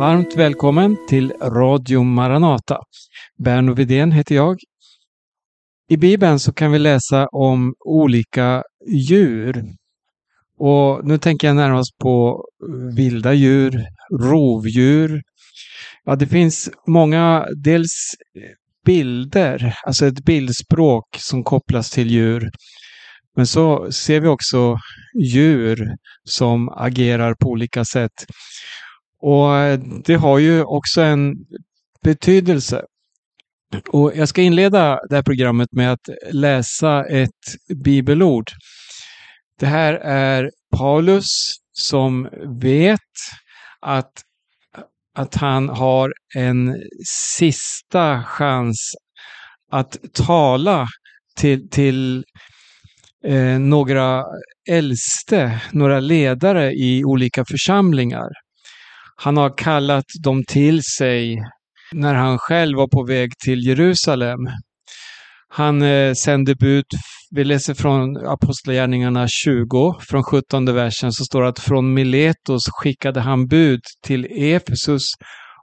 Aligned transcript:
Varmt 0.00 0.36
välkommen 0.36 0.96
till 1.08 1.32
Radio 1.42 2.02
Maranata. 2.02 2.78
Berno 3.38 3.74
Widén 3.74 4.12
heter 4.12 4.34
jag. 4.34 4.58
I 5.88 5.96
Bibeln 5.96 6.38
så 6.40 6.52
kan 6.52 6.72
vi 6.72 6.78
läsa 6.78 7.26
om 7.26 7.74
olika 7.84 8.62
djur. 8.92 9.64
Och 10.58 11.06
nu 11.06 11.18
tänker 11.18 11.46
jag 11.46 11.56
närmast 11.56 11.98
på 11.98 12.44
vilda 12.96 13.32
djur, 13.32 13.86
rovdjur. 14.20 15.22
Ja, 16.04 16.16
det 16.16 16.26
finns 16.26 16.70
många, 16.86 17.46
dels 17.56 18.14
bilder, 18.86 19.74
alltså 19.86 20.06
ett 20.06 20.24
bildspråk 20.24 21.16
som 21.18 21.44
kopplas 21.44 21.90
till 21.90 22.10
djur. 22.10 22.50
Men 23.36 23.46
så 23.46 23.92
ser 23.92 24.20
vi 24.20 24.28
också 24.28 24.76
djur 25.22 25.96
som 26.24 26.68
agerar 26.68 27.34
på 27.34 27.48
olika 27.48 27.84
sätt. 27.84 28.26
Och 29.20 29.56
eh, 29.56 29.80
det 30.04 30.14
har 30.14 30.38
ju 30.38 30.62
också 30.64 31.00
en 31.00 31.34
betydelse. 32.02 32.84
Och 33.88 34.12
jag 34.16 34.28
ska 34.28 34.42
inleda 34.42 35.00
det 35.08 35.14
här 35.16 35.22
programmet 35.22 35.68
med 35.72 35.92
att 35.92 36.08
läsa 36.30 37.04
ett 37.04 37.74
bibelord. 37.84 38.50
Det 39.58 39.66
här 39.66 39.94
är 40.04 40.50
Paulus 40.76 41.26
som 41.72 42.28
vet 42.60 43.00
att, 43.80 44.12
att 45.14 45.34
han 45.34 45.68
har 45.68 46.12
en 46.36 46.76
sista 47.36 48.24
chans 48.24 48.94
att 49.72 49.96
tala 50.12 50.86
till, 51.36 51.70
till 51.70 52.24
eh, 53.24 53.58
några 53.58 54.24
äldste, 54.70 55.60
några 55.72 56.00
ledare 56.00 56.72
i 56.72 57.04
olika 57.04 57.44
församlingar. 57.44 58.28
Han 59.22 59.36
har 59.36 59.56
kallat 59.56 60.04
dem 60.22 60.44
till 60.48 60.82
sig 60.82 61.38
när 61.92 62.14
han 62.14 62.38
själv 62.38 62.76
var 62.76 62.88
på 62.88 63.04
väg 63.04 63.30
till 63.44 63.66
Jerusalem. 63.66 64.38
Han 65.48 65.82
eh, 65.82 66.12
sände 66.14 66.54
bud, 66.54 66.84
vi 67.30 67.44
läser 67.44 67.74
från 67.74 68.16
Apostlagärningarna 68.16 69.28
20, 69.28 69.94
från 70.00 70.22
17 70.22 70.74
versen, 70.74 71.12
så 71.12 71.24
står 71.24 71.42
det 71.42 71.48
att 71.48 71.58
från 71.58 71.94
Miletos 71.94 72.62
skickade 72.70 73.20
han 73.20 73.46
bud 73.46 73.80
till 74.06 74.26
Efesus 74.30 75.02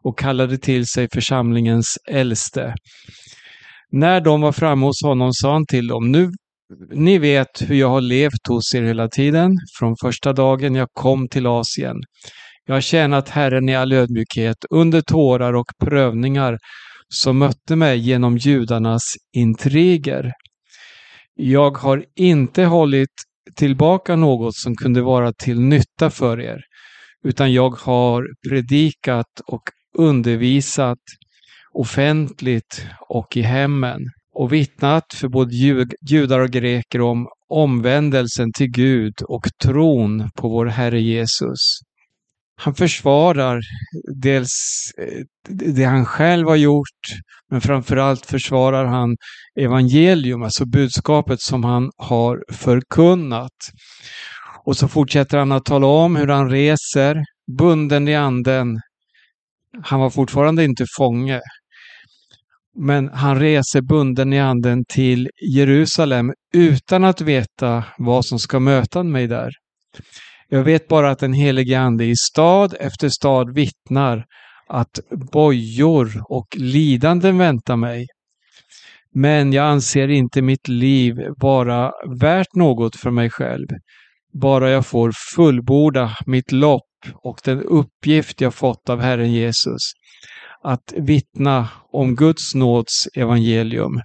och 0.04 0.20
kallade 0.20 0.58
till 0.58 0.88
sig 0.88 1.08
församlingens 1.14 1.98
äldste. 2.10 2.76
När 3.92 4.22
de 4.22 4.42
var 4.42 4.52
framme 4.52 4.86
hos 4.86 5.04
honom 5.04 5.34
sa 5.34 5.54
han 5.54 5.66
till 5.66 5.88
dem, 5.88 6.12
nu 6.12 6.32
ni 6.94 7.18
vet 7.18 7.62
hur 7.62 7.76
jag 7.76 7.90
har 7.90 8.02
levt 8.02 8.48
hos 8.48 8.76
er 8.76 8.84
hela 8.84 9.08
tiden, 9.08 9.52
från 9.80 9.96
första 10.02 10.34
dagen 10.34 10.76
jag 10.76 10.88
kom 10.94 11.28
till 11.30 11.48
Asien. 11.48 11.96
Jag 12.68 12.76
har 12.76 12.82
tjänat 12.82 13.30
Herren 13.30 13.70
i 13.70 13.76
all 13.76 13.94
ödmjukhet 13.94 14.58
under 14.70 15.02
tårar 15.02 15.54
och 15.54 15.66
prövningar 15.80 16.58
som 17.10 17.38
mötte 17.38 17.76
mig 17.76 17.98
genom 18.00 18.38
judarnas 18.38 19.04
intriger. 19.36 20.32
Jag 21.36 21.78
har 21.78 22.06
inte 22.16 22.64
hållit 22.64 23.10
tillbaka 23.56 24.16
något 24.16 24.56
som 24.56 24.76
kunde 24.76 25.02
vara 25.02 25.34
till 25.34 25.60
nytta 25.60 26.10
för 26.10 26.40
er, 26.40 26.62
utan 27.24 27.54
jag 27.54 27.70
har 27.70 28.28
predikat 28.50 29.42
och 29.48 29.62
undervisat 29.98 31.00
offentligt 31.74 32.86
och 33.10 33.38
i 33.38 33.42
hemmen 33.42 34.00
och 34.34 34.54
vittnat 34.54 35.14
för 35.14 35.28
både 35.28 35.52
judar 36.10 36.40
och 36.40 36.50
greker 36.50 37.02
om 37.02 37.28
omvändelsen 37.50 38.52
till 38.58 38.72
Gud 38.72 39.14
och 39.28 39.48
tron 39.64 40.30
på 40.36 40.50
vår 40.50 40.66
Herre 40.66 41.02
Jesus. 41.02 41.87
Han 42.60 42.76
försvarar 42.76 43.62
dels 44.22 44.54
eh, 44.98 45.24
det 45.50 45.84
han 45.84 46.06
själv 46.06 46.48
har 46.48 46.56
gjort, 46.56 47.02
men 47.52 47.62
framförallt 47.62 48.26
försvarar 48.26 48.86
han 48.86 49.16
evangelium, 49.60 50.44
alltså 50.44 50.66
budskapet 50.66 51.42
som 51.42 51.64
han 51.64 51.92
har 51.98 52.44
förkunnat. 52.52 53.72
Och 54.66 54.78
så 54.78 54.88
fortsätter 54.88 55.38
han 55.38 55.52
att 55.52 55.66
tala 55.66 55.88
om 55.88 56.16
hur 56.16 56.28
han 56.28 56.50
reser, 56.50 57.24
bunden 57.58 58.08
i 58.08 58.16
anden. 58.16 58.80
Han 59.84 60.00
var 60.00 60.10
fortfarande 60.10 60.64
inte 60.64 60.86
fånge, 60.98 61.42
men 62.78 63.10
han 63.10 63.40
reser 63.40 63.82
bunden 63.82 64.34
i 64.34 64.40
anden 64.40 64.86
till 64.86 65.30
Jerusalem 65.56 66.34
utan 66.54 67.04
att 67.04 67.22
veta 67.22 67.84
vad 67.98 68.26
som 68.26 68.40
ska 68.40 68.60
möta 68.60 69.04
mig 69.04 69.28
där. 69.28 69.52
Jag 70.50 70.64
vet 70.64 70.88
bara 70.88 71.12
att 71.12 71.20
den 71.20 71.34
helige 71.34 71.80
Ande 71.80 72.06
i 72.06 72.16
stad 72.16 72.76
efter 72.80 73.10
stad 73.10 73.56
vittnar 73.56 74.26
att 74.68 75.00
bojor 75.32 76.24
och 76.30 76.48
lidanden 76.58 77.38
väntar 77.38 77.76
mig. 77.76 78.06
Men 79.14 79.54
jag 79.54 79.66
anser 79.66 80.08
inte 80.08 80.42
mitt 80.42 80.68
liv 80.68 81.16
vara 81.38 81.92
värt 82.20 82.56
något 82.56 82.96
för 82.96 83.12
mig 83.12 83.30
själv. 83.30 83.68
Bara 84.42 84.70
jag 84.70 84.86
får 84.86 85.12
fullborda 85.36 86.16
mitt 86.26 86.52
lopp 86.52 86.84
och 87.14 87.40
den 87.44 87.62
uppgift 87.62 88.42
jag 88.42 88.54
fått 88.54 88.90
av 88.90 89.02
Herren 89.02 89.32
Jesus. 89.32 89.82
Att 90.64 90.94
vittna 90.98 91.70
om 91.92 92.16
Guds 92.16 92.56
nåds 92.56 93.08
evangelium. 93.16 94.02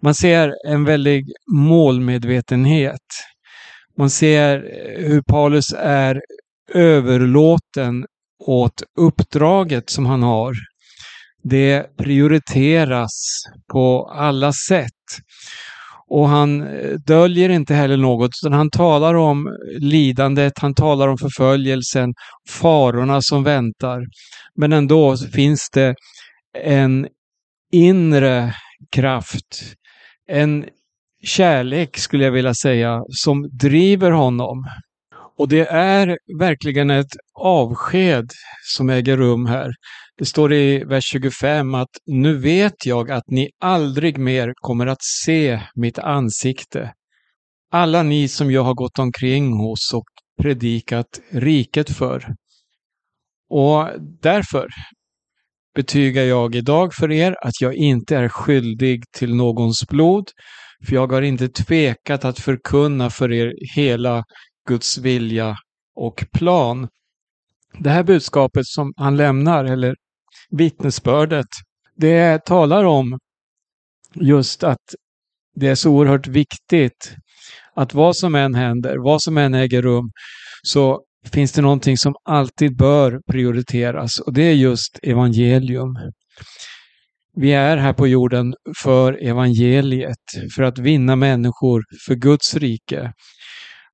Man 0.00 0.14
ser 0.14 0.52
en 0.68 0.84
väldig 0.84 1.24
målmedvetenhet 1.52 3.00
man 3.98 4.10
ser 4.10 4.56
eh, 4.56 5.08
hur 5.08 5.22
Paulus 5.22 5.74
är 5.78 6.22
överlåten 6.74 8.06
åt 8.46 8.82
uppdraget 8.98 9.90
som 9.90 10.06
han 10.06 10.22
har. 10.22 10.52
Det 11.42 11.96
prioriteras 11.96 13.42
på 13.72 14.10
alla 14.14 14.52
sätt. 14.52 14.86
Och 16.08 16.28
han 16.28 16.62
eh, 16.62 16.90
döljer 17.06 17.48
inte 17.48 17.74
heller 17.74 17.96
något, 17.96 18.30
utan 18.42 18.52
han 18.52 18.70
talar 18.70 19.14
om 19.14 19.56
lidandet, 19.78 20.52
han 20.58 20.74
talar 20.74 21.08
om 21.08 21.18
förföljelsen, 21.18 22.14
farorna 22.48 23.22
som 23.22 23.44
väntar. 23.44 24.00
Men 24.54 24.72
ändå 24.72 25.16
finns 25.16 25.70
det 25.72 25.94
en 26.58 27.08
inre 27.72 28.54
kraft, 28.90 29.74
en 30.28 30.64
kärlek 31.22 31.98
skulle 31.98 32.24
jag 32.24 32.32
vilja 32.32 32.54
säga, 32.54 33.02
som 33.08 33.48
driver 33.52 34.10
honom. 34.10 34.64
Och 35.38 35.48
det 35.48 35.66
är 35.66 36.18
verkligen 36.38 36.90
ett 36.90 37.16
avsked 37.34 38.30
som 38.76 38.90
äger 38.90 39.16
rum 39.16 39.46
här. 39.46 39.70
Det 40.18 40.24
står 40.24 40.52
i 40.52 40.84
vers 40.84 41.04
25 41.04 41.74
att 41.74 41.90
nu 42.06 42.36
vet 42.36 42.86
jag 42.86 43.10
att 43.10 43.30
ni 43.30 43.48
aldrig 43.60 44.18
mer 44.18 44.52
kommer 44.54 44.86
att 44.86 45.02
se 45.02 45.60
mitt 45.74 45.98
ansikte. 45.98 46.92
Alla 47.72 48.02
ni 48.02 48.28
som 48.28 48.50
jag 48.50 48.62
har 48.62 48.74
gått 48.74 48.98
omkring 48.98 49.52
hos 49.52 49.92
och 49.94 50.04
predikat 50.42 51.20
riket 51.30 51.90
för. 51.90 52.34
Och 53.50 53.88
därför 54.22 54.68
betygar 55.74 56.22
jag 56.22 56.54
idag 56.54 56.94
för 56.94 57.12
er 57.12 57.36
att 57.42 57.60
jag 57.60 57.74
inte 57.74 58.16
är 58.16 58.28
skyldig 58.28 59.04
till 59.12 59.34
någons 59.34 59.88
blod, 59.88 60.24
för 60.86 60.94
jag 60.94 61.12
har 61.12 61.22
inte 61.22 61.48
tvekat 61.48 62.24
att 62.24 62.38
förkunna 62.38 63.10
för 63.10 63.32
er 63.32 63.54
hela 63.74 64.24
Guds 64.68 64.98
vilja 64.98 65.56
och 65.94 66.24
plan. 66.32 66.88
Det 67.78 67.90
här 67.90 68.02
budskapet 68.02 68.66
som 68.66 68.92
han 68.96 69.16
lämnar, 69.16 69.64
eller 69.64 69.96
vittnesbördet, 70.50 71.46
det 71.96 72.44
talar 72.44 72.84
om 72.84 73.18
just 74.14 74.64
att 74.64 74.94
det 75.54 75.68
är 75.68 75.74
så 75.74 75.90
oerhört 75.90 76.26
viktigt 76.26 77.14
att 77.74 77.94
vad 77.94 78.16
som 78.16 78.34
än 78.34 78.54
händer, 78.54 78.96
vad 78.96 79.22
som 79.22 79.38
än 79.38 79.54
äger 79.54 79.82
rum, 79.82 80.10
så 80.62 81.02
finns 81.32 81.52
det 81.52 81.62
någonting 81.62 81.96
som 81.96 82.14
alltid 82.24 82.76
bör 82.76 83.20
prioriteras 83.30 84.18
och 84.18 84.32
det 84.32 84.42
är 84.42 84.54
just 84.54 84.98
evangelium. 85.02 85.98
Vi 87.36 87.52
är 87.52 87.76
här 87.76 87.92
på 87.92 88.06
jorden 88.06 88.54
för 88.82 89.26
evangeliet, 89.26 90.16
för 90.56 90.62
att 90.62 90.78
vinna 90.78 91.16
människor 91.16 91.82
för 92.06 92.14
Guds 92.14 92.54
rike. 92.54 93.12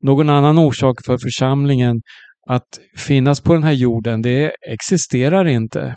Någon 0.02 0.30
annan 0.30 0.58
orsak 0.58 1.04
för 1.06 1.18
församlingen 1.18 2.00
att 2.48 2.78
finnas 2.96 3.40
på 3.40 3.54
den 3.54 3.62
här 3.62 3.72
jorden, 3.72 4.22
det 4.22 4.52
existerar 4.70 5.48
inte. 5.48 5.96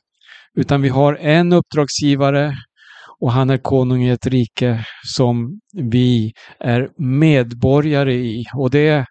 Utan 0.58 0.82
vi 0.82 0.90
har 0.90 1.16
en 1.16 1.54
uppdragsgivare 1.54 2.56
och 3.20 3.32
han 3.32 3.50
är 3.50 3.58
konung 3.58 4.04
i 4.04 4.10
ett 4.10 4.28
rike 4.28 4.86
som 5.04 5.60
vi 5.74 6.34
är 6.60 6.90
medborgare 7.20 8.14
i. 8.14 8.46
Och 8.56 8.70
det 8.70 9.06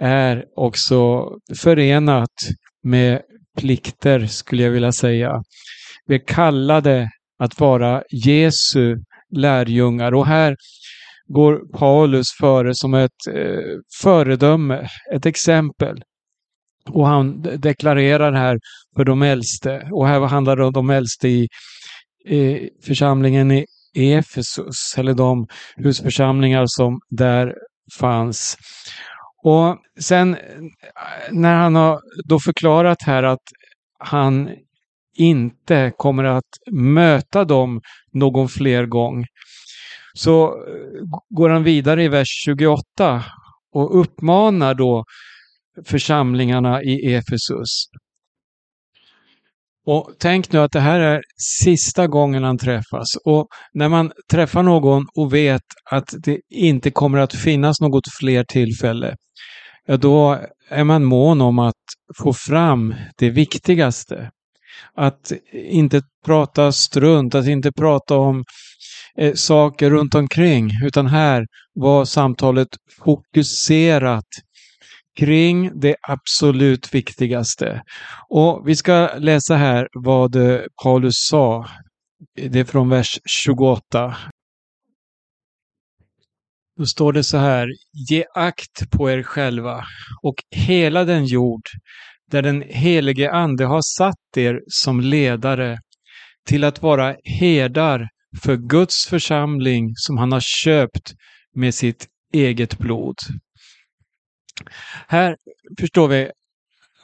är 0.00 0.44
också 0.56 1.28
förenat 1.58 2.34
med 2.82 3.20
plikter, 3.58 4.26
skulle 4.26 4.62
jag 4.62 4.70
vilja 4.70 4.92
säga. 4.92 5.42
Vi 6.06 6.14
är 6.14 6.26
kallade 6.26 7.10
att 7.38 7.60
vara 7.60 8.02
Jesu 8.10 8.96
lärjungar. 9.36 10.14
Och 10.14 10.26
här 10.26 10.56
går 11.28 11.78
Paulus 11.78 12.26
före 12.40 12.74
som 12.74 12.94
ett 12.94 13.26
eh, 13.34 13.78
föredöme, 14.02 14.88
ett 15.14 15.26
exempel. 15.26 16.02
Och 16.90 17.06
han 17.06 17.42
deklarerar 17.42 18.32
här 18.32 18.58
för 18.96 19.04
de 19.04 19.22
äldste. 19.22 19.88
Och 19.92 20.08
här 20.08 20.20
handlar 20.20 20.56
det 20.56 20.64
om 20.64 20.72
de 20.72 20.90
äldste 20.90 21.28
i, 21.28 21.48
eh, 22.26 22.58
församlingen 22.86 23.52
i 23.52 24.12
Efesus, 24.12 24.94
eller 24.98 25.14
de 25.14 25.46
husförsamlingar 25.76 26.64
som 26.66 27.00
där 27.10 27.54
fanns. 27.98 28.56
Och 29.44 29.76
sen 30.00 30.34
eh, 30.34 30.40
när 31.30 31.54
han 31.54 31.74
har 31.74 32.00
då 32.24 32.40
förklarat 32.40 33.02
här 33.02 33.22
att 33.22 33.42
han 33.98 34.50
inte 35.14 35.92
kommer 35.96 36.24
att 36.24 36.44
möta 36.72 37.44
dem 37.44 37.80
någon 38.12 38.48
fler 38.48 38.86
gång 38.86 39.26
så 40.14 40.44
eh, 40.44 41.04
går 41.30 41.48
han 41.48 41.64
vidare 41.64 42.04
i 42.04 42.08
vers 42.08 42.28
28 42.44 43.24
och 43.72 44.00
uppmanar 44.00 44.74
då 44.74 45.04
församlingarna 45.86 46.82
i 46.82 47.14
Efesus. 47.14 47.86
Och 49.86 50.10
tänk 50.18 50.52
nu 50.52 50.58
att 50.58 50.72
det 50.72 50.80
här 50.80 51.00
är 51.00 51.22
sista 51.62 52.06
gången 52.06 52.44
han 52.44 52.58
träffas. 52.58 53.16
Och 53.24 53.48
när 53.72 53.88
man 53.88 54.12
träffar 54.30 54.62
någon 54.62 55.06
och 55.16 55.34
vet 55.34 55.62
att 55.90 56.14
det 56.24 56.40
inte 56.50 56.90
kommer 56.90 57.18
att 57.18 57.34
finnas 57.34 57.80
något 57.80 58.04
fler 58.20 58.44
tillfälle, 58.44 59.16
ja 59.86 59.96
då 59.96 60.38
är 60.68 60.84
man 60.84 61.04
mån 61.04 61.40
om 61.40 61.58
att 61.58 61.74
få 62.22 62.32
fram 62.32 62.94
det 63.16 63.30
viktigaste. 63.30 64.30
Att 64.94 65.32
inte 65.52 66.02
prata 66.24 66.72
strunt, 66.72 67.34
att 67.34 67.46
inte 67.46 67.72
prata 67.72 68.16
om 68.16 68.44
eh, 69.18 69.34
saker 69.34 69.90
runt 69.90 70.14
omkring, 70.14 70.70
utan 70.84 71.06
här 71.06 71.46
var 71.74 72.04
samtalet 72.04 72.68
fokuserat 73.04 74.26
kring 75.18 75.80
det 75.80 75.96
absolut 76.02 76.94
viktigaste. 76.94 77.82
Och 78.28 78.68
vi 78.68 78.76
ska 78.76 79.10
läsa 79.18 79.56
här 79.56 79.88
vad 79.92 80.36
eh, 80.36 80.60
Paulus 80.82 81.14
sa. 81.16 81.66
Det 82.34 82.60
är 82.60 82.64
från 82.64 82.88
vers 82.88 83.20
28. 83.24 84.16
Då 86.76 86.86
står 86.86 87.12
det 87.12 87.24
så 87.24 87.38
här. 87.38 87.68
Ge 88.08 88.24
akt 88.34 88.90
på 88.90 89.10
er 89.10 89.22
själva 89.22 89.84
och 90.22 90.34
hela 90.50 91.04
den 91.04 91.26
jord 91.26 91.62
där 92.34 92.42
den 92.42 92.62
helige 92.66 93.30
Ande 93.30 93.64
har 93.64 93.82
satt 93.98 94.36
er 94.36 94.60
som 94.66 95.00
ledare 95.00 95.78
till 96.46 96.64
att 96.64 96.82
vara 96.82 97.16
herdar 97.24 98.08
för 98.42 98.56
Guds 98.56 99.06
församling 99.06 99.92
som 99.96 100.18
han 100.18 100.32
har 100.32 100.40
köpt 100.40 101.14
med 101.54 101.74
sitt 101.74 102.06
eget 102.32 102.78
blod. 102.78 103.14
Här 105.08 105.36
förstår 105.80 106.08
vi 106.08 106.30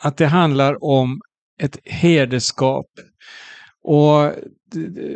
att 0.01 0.17
det 0.17 0.27
handlar 0.27 0.85
om 0.85 1.21
ett 1.63 1.79
herdeskap. 1.85 2.87
Och 3.83 4.33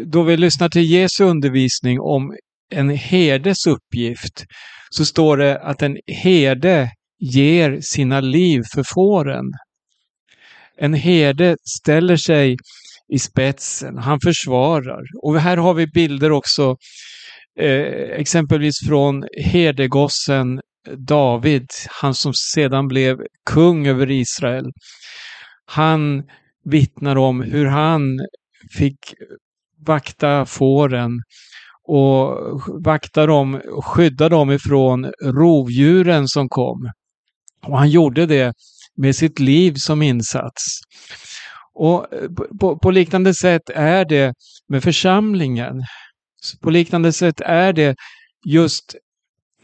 då 0.07 0.23
vi 0.23 0.37
lyssnar 0.37 0.69
till 0.69 0.91
Jesu 0.91 1.25
undervisning 1.25 2.01
om 2.01 2.37
en 2.71 2.91
herdes 2.91 3.67
uppgift 3.67 4.45
så 4.91 5.05
står 5.05 5.37
det 5.37 5.59
att 5.59 5.83
en 5.83 5.97
herde 6.07 6.91
ger 7.19 7.81
sina 7.81 8.21
liv 8.21 8.63
för 8.75 8.85
fåren. 8.95 9.45
En 10.79 10.95
herde 10.95 11.57
ställer 11.81 12.17
sig 12.17 12.57
i 13.13 13.19
spetsen, 13.19 13.99
han 13.99 14.19
försvarar. 14.21 15.03
Och 15.23 15.41
här 15.41 15.57
har 15.57 15.75
vi 15.75 15.87
bilder 15.87 16.33
också, 16.33 16.77
eh, 17.61 18.21
exempelvis 18.21 18.75
från 18.89 19.25
herdegossen 19.45 20.61
David, 20.97 21.67
han 22.01 22.15
som 22.15 22.33
sedan 22.35 22.89
blev 22.89 23.17
kung 23.51 23.87
över 23.87 24.11
Israel. 24.11 24.65
Han 25.67 26.23
vittnar 26.65 27.17
om 27.17 27.43
hur 27.43 27.67
han 27.67 28.03
fick 28.79 28.99
vakta 29.87 30.47
fåren 30.47 31.11
och 31.89 32.39
vakta 32.85 33.27
dem 33.27 33.61
och 33.77 33.85
skydda 33.85 34.29
dem 34.29 34.51
ifrån 34.51 35.13
rovdjuren 35.23 36.29
som 36.29 36.49
kom. 36.49 36.91
Och 37.67 37.79
han 37.79 37.91
gjorde 37.91 38.27
det 38.27 38.53
med 38.97 39.17
sitt 39.17 39.39
liv 39.39 39.75
som 39.75 40.03
insats. 40.03 40.81
Och 41.75 42.15
eh, 42.15 42.29
på, 42.61 42.79
på, 42.79 42.91
liknande 42.91 43.35
sätt 43.35 43.71
är 43.75 44.05
det 44.05 44.35
med 44.69 44.83
församlingen. 44.83 45.83
På 46.63 46.71
liknande 46.71 47.13
sätt 47.13 47.41
är 47.41 47.73
det 47.73 47.97
just 48.47 48.97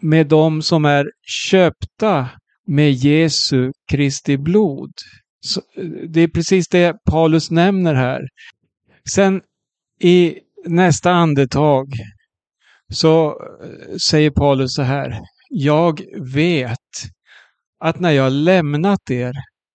med 0.01 0.27
de 0.27 0.63
som 0.63 0.85
är 0.85 1.11
köpta 1.23 2.29
med 2.67 2.93
Jesu 2.93 3.73
Kristi 3.91 4.39
blod. 4.39 4.93
Så 5.41 5.61
eh, 5.77 5.85
det 5.85 6.21
är 6.21 6.29
precis 6.29 6.69
det 6.69 6.97
Paulus 7.11 7.51
nämner 7.51 7.95
här. 7.95 8.21
Sen 9.11 9.41
i 10.01 10.39
nästa 10.67 11.11
andetag 11.11 11.87
så 12.93 13.29
eh, 13.29 13.97
säger 13.97 14.31
Paulus 14.31 14.75
så 14.75 14.83
här. 14.83 15.21
Jag 15.49 16.01
vet 16.35 17.11
att 17.81 18.01
när 18.01 18.11
jag 18.11 18.33
lämnat 18.33 19.11
er 19.11 19.33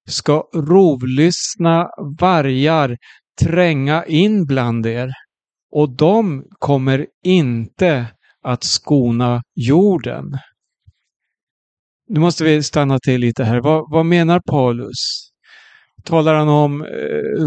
ska 0.08 0.44
rovlyssna 0.54 1.90
vargar 2.20 2.98
tränga 3.42 4.06
in 4.06 4.46
bland 4.46 4.86
er 4.86 5.12
och 5.72 5.96
de 5.96 6.44
kommer 6.60 7.08
inte 7.24 8.08
att 8.44 8.64
skona 8.64 9.42
jorden. 9.56 10.26
Nu 12.08 12.20
måste 12.20 12.44
vi 12.44 12.64
stanna 12.64 13.00
till 13.00 13.22
lite 13.22 13.44
här. 13.44 13.62
Vad, 13.62 13.92
vad 13.92 14.06
menar 14.06 14.40
Paulus? 14.40 15.30
Talar 16.04 16.34
han 16.34 16.50
om 16.50 16.82
eh, 16.82 16.88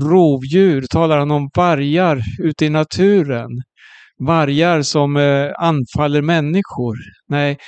rovdjur? 0.08 0.86
Talar 0.90 1.18
han 1.18 1.30
om 1.30 1.50
vargar 1.56 2.22
ute 2.42 2.66
i 2.66 2.70
naturen? 2.70 3.50
Vargar 4.18 4.82
som 4.82 5.16
eh, 5.16 5.50
anfaller 5.58 6.22
människor? 6.22 6.96
Nej, 7.28 7.58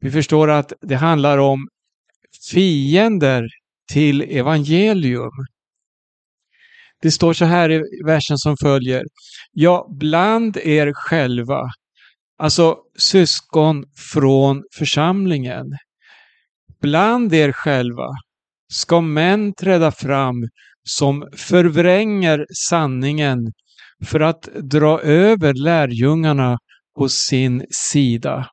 vi 0.00 0.10
förstår 0.10 0.50
att 0.50 0.72
det 0.80 0.94
handlar 0.94 1.38
om 1.38 1.68
fiender 2.50 3.46
till 3.92 4.20
evangelium. 4.20 5.30
Det 7.02 7.10
står 7.10 7.32
så 7.32 7.44
här 7.44 7.70
i 7.72 7.82
versen 8.04 8.38
som 8.38 8.56
följer. 8.56 9.04
Ja, 9.52 9.88
bland 9.90 10.56
er 10.56 10.92
själva 10.92 11.70
Alltså 12.42 12.76
syskon 12.98 13.84
från 14.12 14.62
församlingen. 14.78 15.66
Bland 16.80 17.34
er 17.34 17.52
själva 17.52 18.08
ska 18.72 19.00
män 19.00 19.54
träda 19.54 19.92
fram 19.92 20.48
som 20.84 21.28
förvränger 21.36 22.46
sanningen 22.68 23.52
för 24.04 24.20
att 24.20 24.48
dra 24.70 25.00
över 25.00 25.54
lärjungarna 25.54 26.58
på 26.98 27.08
sin 27.08 27.66
sida. 27.70 28.46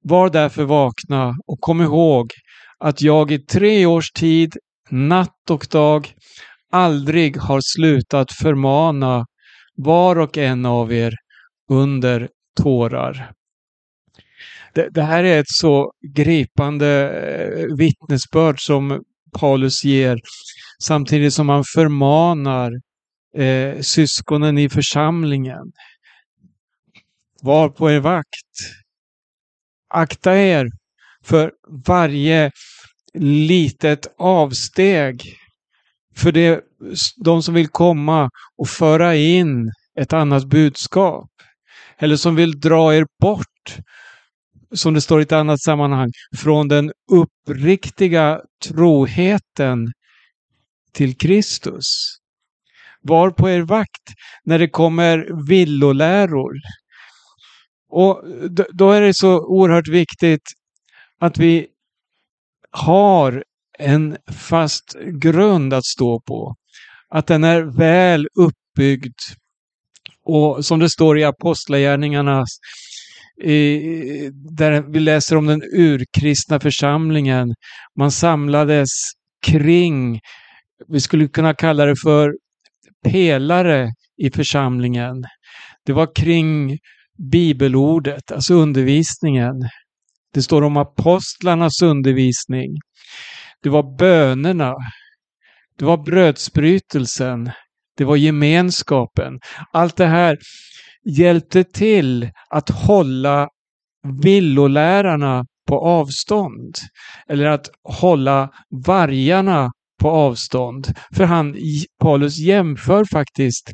Var 0.00 0.30
därför 0.30 0.64
vakna 0.64 1.34
och 1.46 1.60
kom 1.60 1.80
ihåg 1.80 2.32
att 2.78 3.02
jag 3.02 3.30
i 3.30 3.38
tre 3.38 3.86
års 3.86 4.12
tid, 4.12 4.56
natt 4.90 5.50
och 5.50 5.66
dag, 5.70 6.14
aldrig 6.72 7.36
har 7.36 7.60
slutat 7.62 8.32
förmana 8.32 9.26
var 9.76 10.18
och 10.18 10.38
en 10.38 10.66
av 10.66 10.92
er 10.92 11.14
under 11.70 12.28
tårar. 12.62 13.32
Det, 14.74 14.88
det, 14.90 15.02
här 15.02 15.24
är 15.24 15.40
ett 15.40 15.48
så 15.48 15.92
gripande 16.14 16.88
eh, 17.10 17.76
vittnesbörd 17.76 18.60
som 18.60 19.02
Paulus 19.32 19.84
ger 19.84 20.20
samtidigt 20.82 21.34
som 21.34 21.48
han 21.48 21.64
förmanar 21.74 22.72
eh, 23.36 23.80
syskonen 23.80 24.58
i 24.58 24.68
församlingen. 24.68 25.72
Var 27.42 27.68
på 27.68 27.90
er 27.90 28.00
vakt. 28.00 28.56
Akta 29.88 30.36
er 30.36 30.66
för 31.24 31.52
varje 31.86 32.50
litet 33.18 34.06
avsteg. 34.18 35.36
För 36.16 36.32
det, 36.32 36.60
de 37.16 37.42
som 37.42 37.54
vill 37.54 37.68
komma 37.68 38.30
och 38.58 38.68
föra 38.68 39.16
in 39.16 39.72
ett 40.00 40.12
annat 40.12 40.44
budskap 40.44 41.30
eller 41.98 42.16
som 42.16 42.36
vill 42.36 42.60
dra 42.60 42.94
er 42.94 43.06
bort, 43.20 43.76
som 44.74 44.94
det 44.94 45.00
står 45.00 45.20
i 45.20 45.22
ett 45.22 45.32
annat 45.32 45.60
sammanhang, 45.60 46.10
från 46.36 46.68
den 46.68 46.92
uppriktiga 47.12 48.40
troheten 48.64 49.92
till 50.92 51.16
Kristus. 51.16 51.86
Var 53.00 53.30
på 53.30 53.50
er 53.50 53.60
vakt 53.60 54.12
när 54.44 54.58
det 54.58 54.68
kommer 54.68 55.46
villoläror. 55.48 56.52
Och 57.90 58.22
då 58.72 58.90
är 58.90 59.00
det 59.00 59.14
så 59.14 59.40
oerhört 59.46 59.88
viktigt 59.88 60.42
att 61.20 61.38
vi 61.38 61.66
har 62.70 63.44
en 63.78 64.16
fast 64.32 64.96
grund 65.04 65.74
att 65.74 65.84
stå 65.84 66.20
på. 66.20 66.54
Att 67.08 67.26
den 67.26 67.44
är 67.44 67.62
väl 67.62 68.28
uppbyggd 68.34 69.18
och 70.24 70.64
som 70.64 70.78
det 70.80 70.90
står 70.90 71.18
i 71.18 71.24
Apostlagärningarna, 71.24 72.44
där 74.32 74.92
vi 74.92 75.00
läser 75.00 75.36
om 75.36 75.46
den 75.46 75.62
urkristna 75.62 76.60
församlingen. 76.60 77.54
Man 77.98 78.10
samlades 78.10 78.90
kring, 79.46 80.20
vi 80.88 81.00
skulle 81.00 81.28
kunna 81.28 81.54
kalla 81.54 81.86
det 81.86 81.96
för 81.96 82.34
pelare 83.04 83.92
i 84.16 84.30
församlingen. 84.30 85.24
Det 85.86 85.92
var 85.92 86.14
kring 86.14 86.78
bibelordet, 87.30 88.32
alltså 88.32 88.54
undervisningen. 88.54 89.54
Det 90.34 90.42
står 90.42 90.62
om 90.62 90.76
apostlarnas 90.76 91.82
undervisning. 91.82 92.70
Det 93.62 93.68
var 93.68 93.96
bönerna. 93.98 94.74
Det 95.78 95.84
var 95.84 95.96
brödsbrytelsen. 95.96 97.50
Det 97.96 98.04
var 98.04 98.16
gemenskapen. 98.16 99.38
Allt 99.72 99.96
det 99.96 100.06
här 100.06 100.38
hjälpte 101.18 101.64
till 101.64 102.30
att 102.50 102.70
hålla 102.70 103.48
villolärarna 104.22 105.44
på 105.68 105.80
avstånd. 105.80 106.74
Eller 107.28 107.46
att 107.46 107.70
hålla 107.82 108.50
vargarna 108.86 109.70
på 110.00 110.10
avstånd. 110.10 110.92
För 111.14 111.24
han, 111.24 111.56
Paulus 112.00 112.38
jämför 112.38 113.04
faktiskt 113.04 113.70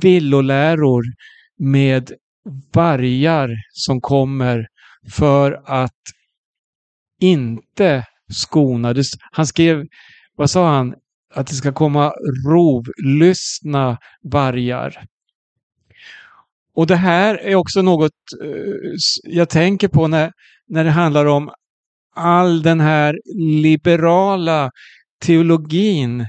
villoläror 0.00 1.02
med 1.58 2.12
vargar 2.74 3.50
som 3.72 4.00
kommer 4.00 4.66
för 5.10 5.62
att 5.64 6.00
inte 7.20 8.04
skona. 8.32 8.94
Han 9.32 9.46
skrev, 9.46 9.86
vad 10.36 10.50
sa 10.50 10.68
han? 10.68 10.94
Att 11.34 11.46
det 11.46 11.54
ska 11.54 11.72
komma 11.72 12.12
rovlystna 12.46 13.98
vargar. 14.22 15.04
Och 16.74 16.86
det 16.86 16.96
här 16.96 17.34
är 17.34 17.54
också 17.54 17.82
något 17.82 18.12
eh, 18.42 18.72
jag 19.22 19.48
tänker 19.48 19.88
på 19.88 20.08
när, 20.08 20.32
när 20.68 20.84
det 20.84 20.90
handlar 20.90 21.26
om 21.26 21.50
all 22.14 22.62
den 22.62 22.80
här 22.80 23.20
liberala 23.62 24.70
teologin 25.20 26.26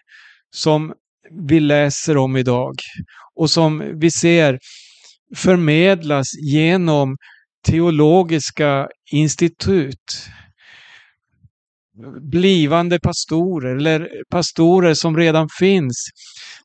som 0.52 0.94
vi 1.32 1.60
läser 1.60 2.18
om 2.18 2.38
idag 2.38 2.76
och 3.36 3.50
som 3.50 4.00
vi 4.00 4.12
ser 4.12 4.60
förmedlas 5.36 6.28
genom 6.34 7.18
teologiska 7.68 8.88
institut. 9.12 10.30
Blivande 12.22 13.00
pastorer 13.00 13.76
eller 13.76 14.10
pastorer 14.32 14.94
som 14.94 15.18
redan 15.18 15.50
finns 15.60 16.10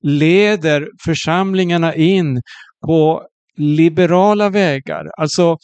leder 0.03 0.89
församlingarna 1.05 1.95
in 1.95 2.43
på 2.87 3.27
liberala 3.57 4.51
vägar. 4.51 5.11
Alltså 5.17 5.59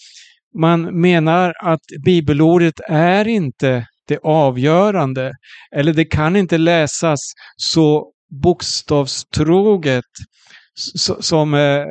man 0.59 1.01
menar 1.01 1.55
att 1.61 1.81
bibelordet 2.05 2.81
är 2.89 3.29
inte 3.29 3.87
det 4.09 4.19
avgörande. 4.23 5.33
Eller 5.77 5.93
det 5.93 6.05
kan 6.05 6.37
inte 6.37 6.59
läsas 6.59 7.21
så 7.57 8.13
bokstavstroget 8.43 10.05
som 11.21 11.55
eh, 11.55 11.85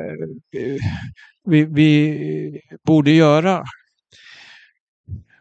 vi, 1.44 1.64
vi, 1.64 2.60
borde 2.86 3.10
göra. 3.10 3.64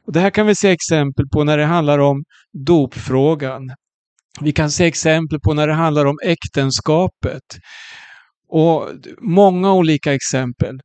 Och 0.05 0.13
det 0.13 0.19
här 0.19 0.29
kan 0.29 0.47
vi 0.47 0.55
se 0.55 0.69
exempel 0.69 1.25
på 1.29 1.43
när 1.43 1.57
det 1.57 1.65
handlar 1.65 1.99
om 1.99 2.23
dopfrågan. 2.65 3.61
Vi 4.41 4.51
kan 4.51 4.71
se 4.71 4.85
exempel 4.85 5.39
på 5.39 5.53
när 5.53 5.67
det 5.67 5.73
handlar 5.73 6.05
om 6.05 6.17
äktenskapet. 6.23 7.43
Och 8.49 8.89
många 9.21 9.73
olika 9.73 10.13
exempel. 10.13 10.79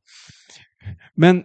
Men 1.17 1.43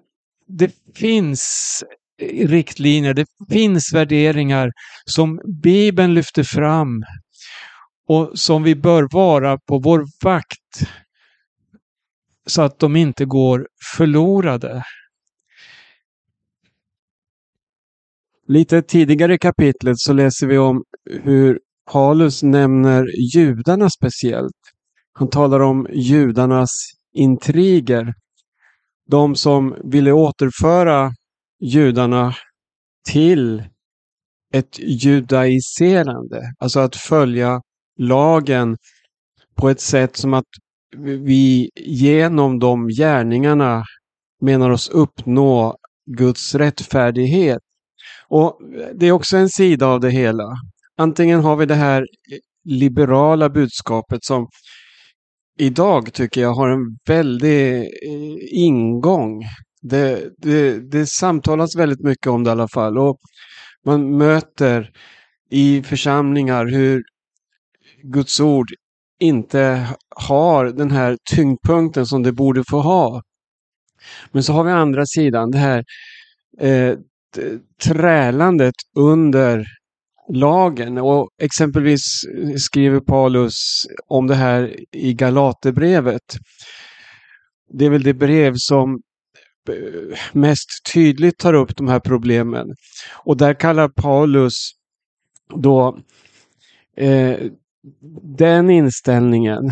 det 0.48 0.72
finns 0.96 1.84
riktlinjer, 2.28 3.14
det 3.14 3.26
finns 3.50 3.94
värderingar 3.94 4.72
som 5.06 5.40
Bibeln 5.64 6.14
lyfter 6.14 6.44
fram 6.44 7.04
och 8.08 8.32
som 8.40 8.64
vi 8.64 8.76
bör 8.76 9.08
vara 9.12 9.58
på 9.58 9.80
vår 9.80 10.06
vakt 10.24 10.90
så 12.50 12.62
att 12.62 12.79
de 12.79 12.96
inte 12.96 13.25
går 13.25 13.68
förlorade. 13.98 14.84
Lite 18.48 18.82
tidigare 18.82 19.34
i 19.34 19.38
kapitlet 19.38 20.00
så 20.00 20.13
läser 20.13 20.48
vi 20.48 20.58
om 20.58 20.84
hur 21.24 21.60
Paulus 21.91 22.44
nämner 22.44 23.06
judarna 23.36 23.89
speciellt. 23.89 24.58
Han 25.13 25.29
talar 25.29 25.60
om 25.60 25.88
judarnas 25.94 26.70
intriger. 27.13 28.13
De 29.10 29.36
som 29.36 29.75
ville 29.84 30.12
återföra 30.12 31.12
judarna 31.60 32.36
till 33.10 33.63
ett 34.53 34.79
judaiserande, 34.79 36.53
alltså 36.60 36.79
att 36.79 36.96
följa 36.96 37.62
lagen 38.00 38.77
på 39.56 39.70
ett 39.70 39.82
sätt 39.82 40.15
som 40.15 40.34
att 40.34 40.46
vi 40.98 41.69
genom 41.75 42.60
de 42.60 42.88
gärningarna 42.88 43.84
menar 44.41 44.69
oss 44.69 44.89
uppnå 44.89 45.75
Guds 46.05 46.55
rättfärdighet. 46.55 47.60
Och 48.27 48.60
Det 48.93 49.08
är 49.08 49.12
också 49.12 49.38
en 49.38 49.50
sida 49.50 49.88
av 49.88 50.00
det 50.00 50.10
hela. 50.10 50.43
Antingen 50.98 51.39
har 51.39 51.55
vi 51.55 51.65
det 51.65 51.75
här 51.75 52.08
liberala 52.63 53.50
budskapet 53.50 54.24
som 54.24 54.48
idag 55.58 56.13
tycker 56.13 56.41
jag 56.41 56.53
har 56.53 56.69
en 56.69 56.98
väldig 57.08 57.77
eh, 57.77 57.86
ingång. 58.51 59.43
Det, 59.81 60.29
det, 60.38 60.91
det 60.91 61.05
samtalas 61.05 61.75
väldigt 61.75 62.03
mycket 62.03 62.27
om 62.27 62.43
det 62.43 62.50
i 62.50 62.51
alla 62.51 62.67
fall. 62.67 62.98
Och 62.98 63.19
man 63.86 64.17
möter 64.17 64.91
i 65.50 65.84
församlingar 65.84 66.65
hur 66.65 67.03
Guds 68.03 68.39
ord 68.39 68.67
inte 69.20 69.88
har 70.16 70.66
den 70.66 70.92
här 70.92 71.18
tyngdpunkten 71.32 72.06
som 72.06 72.24
det 72.24 72.32
borde 72.32 72.64
få 72.70 72.80
ha. 72.80 73.22
Men 74.32 74.44
så 74.44 74.54
har 74.54 74.64
vi 74.64 74.72
andra 74.72 75.06
sidan 75.06 75.52
det 75.52 75.58
här 75.58 75.84
eh, 76.60 76.98
trälandet 77.84 78.76
under 78.96 79.66
lagen. 80.34 80.98
Och 80.98 81.30
exempelvis 81.42 82.04
skriver 82.58 83.00
Paulus 83.00 83.56
om 84.08 84.28
det 84.28 84.36
här 84.36 84.76
i 84.92 85.14
Galaterbrevet. 85.14 86.38
Det 87.74 87.86
är 87.86 87.90
väl 87.90 88.04
det 88.04 88.14
brev 88.14 88.54
som 88.56 89.02
eh, 89.70 90.20
mest 90.34 90.68
tydligt 90.94 91.38
tar 91.38 91.54
upp 91.54 91.78
de 91.78 91.88
här 91.88 92.00
problemen. 92.00 92.68
Och 93.24 93.38
där 93.38 93.54
kallar 93.54 93.90
Paulus 93.90 94.54
då 95.56 96.00
eh, 96.98 97.38
den 98.38 98.70
inställningen 98.70 99.72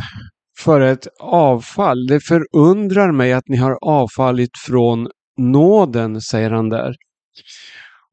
för 0.59 0.81
ett 0.81 1.07
avfall. 1.19 2.07
Det 2.07 2.19
förundrar 2.19 3.11
mig 3.11 3.33
att 3.33 3.47
ni 3.47 3.57
har 3.57 3.77
avfallit 3.81 4.51
från 4.65 5.09
nåden, 5.37 6.21
säger 6.21 6.51
han 6.51 6.69
där. 6.69 6.95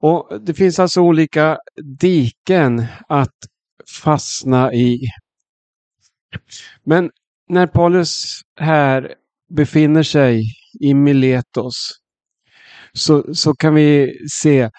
Och 0.01 0.41
Det 0.41 0.55
finns 0.55 0.79
alltså 0.79 1.01
olika 1.01 1.59
diken 2.01 2.87
att 3.09 3.35
fastna 4.03 4.73
i. 4.73 5.01
Men 6.85 7.11
när 7.49 7.67
Paulus 7.67 8.41
här 8.61 9.15
befinner 9.57 10.03
sig 10.03 10.43
i 10.81 10.95
Miletos 10.95 11.75
så, 12.93 13.35
så 13.35 13.55
kan 13.55 13.75
vi 13.75 14.19
se, 14.31 14.71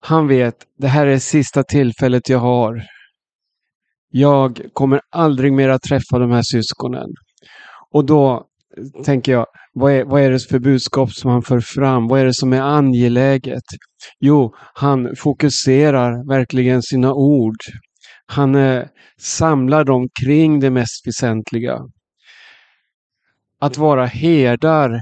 han 0.00 0.28
vet, 0.28 0.54
det 0.78 0.88
här 0.88 1.06
är 1.06 1.18
sista 1.18 1.62
tillfället 1.62 2.28
jag 2.28 2.38
har 2.38 2.82
jag 4.10 4.60
kommer 4.72 5.00
aldrig 5.10 5.52
mer 5.52 5.68
att 5.68 5.82
träffa 5.82 6.18
de 6.18 6.30
här 6.30 6.42
syskonen. 6.42 7.08
Och 7.90 8.04
då 8.04 8.46
tänker 9.04 9.32
jag, 9.32 9.46
vad 9.72 9.92
är, 9.92 10.04
vad 10.04 10.22
är 10.22 10.30
det 10.30 10.38
för 10.38 10.58
budskap 10.58 11.12
som 11.12 11.30
han 11.30 11.42
för 11.42 11.60
fram? 11.60 12.08
Vad 12.08 12.20
är 12.20 12.24
det 12.24 12.34
som 12.34 12.52
är 12.52 12.60
angeläget? 12.60 13.62
Jo, 14.20 14.54
han 14.74 15.16
fokuserar 15.16 16.28
verkligen 16.28 16.82
sina 16.82 17.14
ord. 17.14 17.56
Han 18.26 18.54
eh, 18.54 18.84
samlar 19.20 19.84
dem 19.84 20.08
kring 20.22 20.60
det 20.60 20.70
mest 20.70 21.06
väsentliga. 21.06 21.78
Att 23.60 23.76
vara 23.76 24.06
herdar 24.06 25.00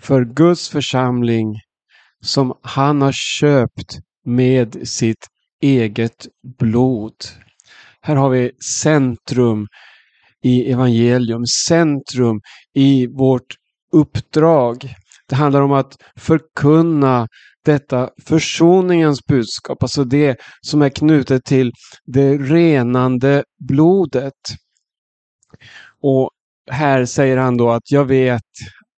för 0.00 0.24
Guds 0.24 0.68
församling 0.68 1.54
som 2.20 2.54
han 2.62 3.02
har 3.02 3.12
köpt 3.12 3.98
med 4.24 4.88
sitt 4.88 5.26
eget 5.60 6.26
blod. 6.58 7.14
Här 8.00 8.16
har 8.16 8.30
vi 8.30 8.50
centrum 8.80 9.66
i 10.42 10.72
evangelium, 10.72 11.46
centrum 11.46 12.40
i 12.74 13.06
vårt 13.06 13.54
uppdrag. 13.92 14.94
Det 15.28 15.36
handlar 15.36 15.62
om 15.62 15.72
att 15.72 15.96
förkunna 16.16 17.28
detta 17.64 18.10
försoningens 18.26 19.26
budskap, 19.26 19.82
alltså 19.82 20.04
det 20.04 20.36
som 20.60 20.82
är 20.82 20.88
knutet 20.88 21.44
till 21.44 21.72
det 22.06 22.36
renande 22.36 23.44
blodet. 23.68 24.32
Och 26.02 26.30
här 26.70 27.04
säger 27.04 27.36
han 27.36 27.56
då 27.56 27.70
att 27.70 27.90
jag 27.90 28.04
vet 28.04 28.42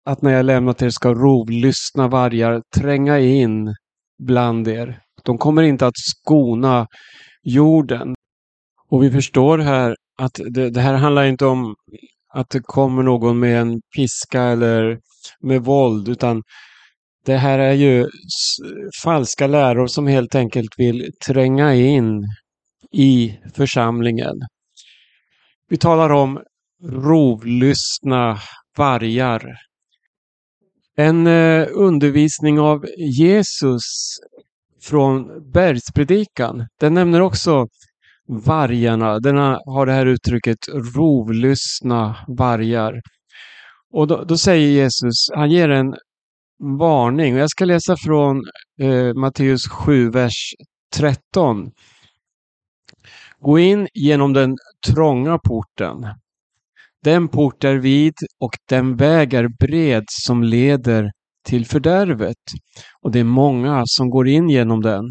att 0.05 0.21
när 0.21 0.31
jag 0.31 0.45
lämnat 0.45 0.81
er 0.81 0.89
ska 0.89 1.13
rovlyssna 1.13 2.07
vargar 2.07 2.61
tränga 2.75 3.19
in 3.19 3.75
bland 4.23 4.67
er. 4.67 4.99
De 5.23 5.37
kommer 5.37 5.63
inte 5.63 5.87
att 5.87 5.97
skona 5.97 6.87
jorden. 7.43 8.15
Och 8.89 9.03
vi 9.03 9.11
förstår 9.11 9.57
här 9.57 9.95
att 10.17 10.39
det, 10.49 10.69
det 10.69 10.81
här 10.81 10.93
handlar 10.93 11.25
inte 11.25 11.45
om 11.45 11.75
att 12.33 12.49
det 12.49 12.59
kommer 12.59 13.03
någon 13.03 13.39
med 13.39 13.61
en 13.61 13.81
piska 13.95 14.41
eller 14.41 14.99
med 15.39 15.61
våld, 15.61 16.09
utan 16.09 16.43
det 17.25 17.37
här 17.37 17.59
är 17.59 17.73
ju 17.73 18.07
falska 19.03 19.47
läror 19.47 19.87
som 19.87 20.07
helt 20.07 20.35
enkelt 20.35 20.69
vill 20.77 21.11
tränga 21.25 21.75
in 21.75 22.23
i 22.91 23.39
församlingen. 23.53 24.35
Vi 25.69 25.77
talar 25.77 26.09
om 26.09 26.39
rovlystna 26.83 28.39
vargar. 28.77 29.57
En 30.97 31.27
eh, 31.27 31.67
undervisning 31.71 32.59
av 32.59 32.85
Jesus 32.97 33.83
från 34.81 35.51
bergspredikan. 35.51 36.67
Den 36.79 36.93
nämner 36.93 37.21
också 37.21 37.67
vargarna. 38.29 39.19
Den 39.19 39.37
har 39.65 39.85
det 39.85 39.91
här 39.91 40.05
uttrycket 40.05 40.57
rovlystna 40.95 42.15
vargar. 42.27 43.01
Och 43.93 44.07
då, 44.07 44.23
då, 44.23 44.37
säger 44.37 44.69
Jesus, 44.69 45.15
han 45.35 45.51
ger 45.51 45.69
en 45.69 45.95
varning. 46.79 47.35
Jag 47.35 47.49
ska 47.49 47.65
läsa 47.65 47.95
från 48.05 48.41
eh, 48.81 49.13
Matteus 49.13 49.67
7, 49.67 50.09
vers 50.09 50.53
13. 50.95 51.71
Gå 53.39 53.59
in 53.59 53.87
genom 53.93 54.33
den 54.33 54.55
trånga 54.87 55.37
porten. 55.37 56.07
Den 57.03 57.27
port 57.27 57.63
är 57.63 57.75
vid 57.75 58.13
och 58.39 58.51
den 58.69 58.95
väg 58.95 59.33
är 59.33 59.47
bred 59.59 60.03
som 60.07 60.43
leder 60.43 61.11
till 61.45 61.65
fördärvet. 61.65 62.37
Och 63.01 63.11
det 63.11 63.19
är 63.19 63.23
många 63.23 63.83
som 63.85 64.09
går 64.09 64.27
in 64.27 64.49
genom 64.49 64.81
den. 64.81 65.05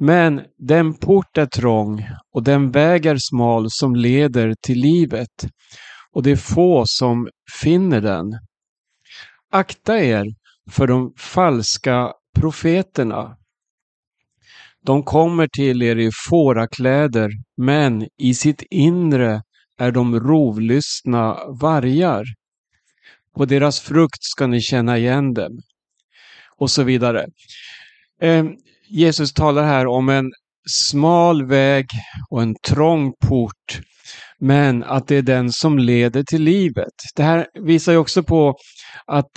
Men 0.00 0.40
den 0.58 0.94
port 0.94 1.38
är 1.38 1.46
trång 1.46 2.06
och 2.32 2.42
den 2.42 2.70
väg 2.70 3.06
är 3.06 3.16
smal 3.18 3.66
som 3.70 3.96
leder 3.96 4.54
till 4.60 4.78
livet. 4.78 5.46
Och 6.12 6.22
det 6.22 6.30
är 6.30 6.36
få 6.36 6.84
som 6.86 7.28
finner 7.62 8.00
den. 8.00 8.38
Akta 9.50 9.98
er 9.98 10.26
för 10.70 10.86
de 10.86 11.12
falska 11.16 12.12
profeterna. 12.36 13.36
De 14.84 15.02
kommer 15.02 15.48
till 15.48 15.82
er 15.82 15.96
i 15.96 16.10
fårakläder, 16.28 17.30
men 17.56 18.08
i 18.18 18.34
sitt 18.34 18.62
inre 18.70 19.42
är 19.78 19.90
de 19.90 20.20
rovlystna 20.20 21.38
vargar. 21.60 22.24
På 23.36 23.44
deras 23.44 23.80
frukt 23.80 24.18
ska 24.20 24.46
ni 24.46 24.60
känna 24.60 24.98
igen 24.98 25.34
dem. 25.34 25.58
Och 26.56 26.70
så 26.70 26.82
vidare. 26.82 27.26
Ehm, 28.20 28.56
Jesus 28.94 29.32
talar 29.32 29.64
här 29.64 29.86
om 29.86 30.08
en 30.08 30.30
smal 30.70 31.46
väg 31.46 31.86
och 32.30 32.42
en 32.42 32.54
trång 32.68 33.12
port, 33.28 33.80
men 34.40 34.84
att 34.84 35.08
det 35.08 35.16
är 35.16 35.22
den 35.22 35.52
som 35.52 35.78
leder 35.78 36.22
till 36.22 36.42
livet. 36.42 36.92
Det 37.16 37.22
här 37.22 37.46
visar 37.64 37.92
ju 37.92 37.98
också 37.98 38.22
på 38.22 38.54
att 39.06 39.30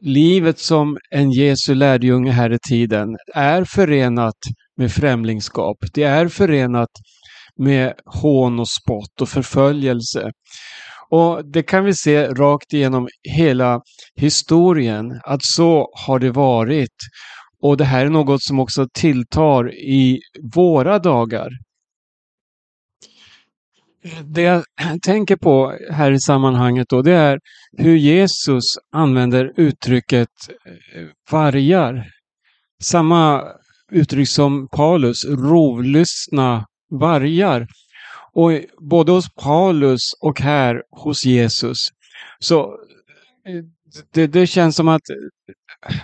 livet 0.00 0.58
som 0.58 0.98
en 1.10 1.30
Jesu 1.30 1.74
lärjunge 1.74 2.32
här 2.32 2.52
i 2.52 2.58
tiden 2.68 3.08
är 3.34 3.64
förenat 3.64 4.38
med 4.76 4.92
främlingskap. 4.92 5.76
Det 5.94 6.02
är 6.02 6.28
förenat 6.28 6.90
med 7.56 7.92
hån 8.22 8.60
och 8.60 8.68
spott 8.68 9.20
och 9.20 9.28
förföljelse. 9.28 10.30
Och 11.10 11.50
det 11.52 11.62
kan 11.62 11.84
vi 11.84 11.94
se 11.94 12.26
rakt 12.26 12.72
igenom 12.72 13.08
hela 13.36 13.80
historien, 14.14 15.20
att 15.24 15.42
så 15.42 15.86
har 16.06 16.18
det 16.18 16.30
varit. 16.30 16.96
Och 17.62 17.76
det 17.76 17.84
här 17.84 18.06
är 18.06 18.10
något 18.10 18.42
som 18.42 18.60
också 18.60 18.86
tilltar 18.92 19.74
i 19.74 20.20
våra 20.54 20.98
dagar. 20.98 21.50
Det 24.24 24.42
jag 24.42 24.64
tänker 25.02 25.36
på 25.36 25.78
här 25.90 26.12
i 26.12 26.20
sammanhanget 26.20 26.88
då, 26.88 27.02
det 27.02 27.12
är 27.12 27.38
hur 27.76 27.96
Jesus 27.96 28.64
använder 28.92 29.52
uttrycket 29.56 30.28
eh, 30.94 31.06
vargar. 31.30 32.06
Samma 32.82 33.44
uttryck 33.92 34.28
som 34.28 34.68
Paulus, 34.68 35.24
rovlystna 35.24 36.66
vargar. 36.90 37.66
Och 38.32 38.50
både 38.90 39.12
hos 39.12 39.34
Paulus 39.34 40.00
och 40.20 40.40
här 40.40 40.82
hos 40.90 41.24
Jesus. 41.24 41.76
Så 42.38 42.60
eh, 43.46 43.64
det, 44.12 44.26
det 44.26 44.46
känns 44.46 44.76
som 44.76 44.88
att, 44.88 45.02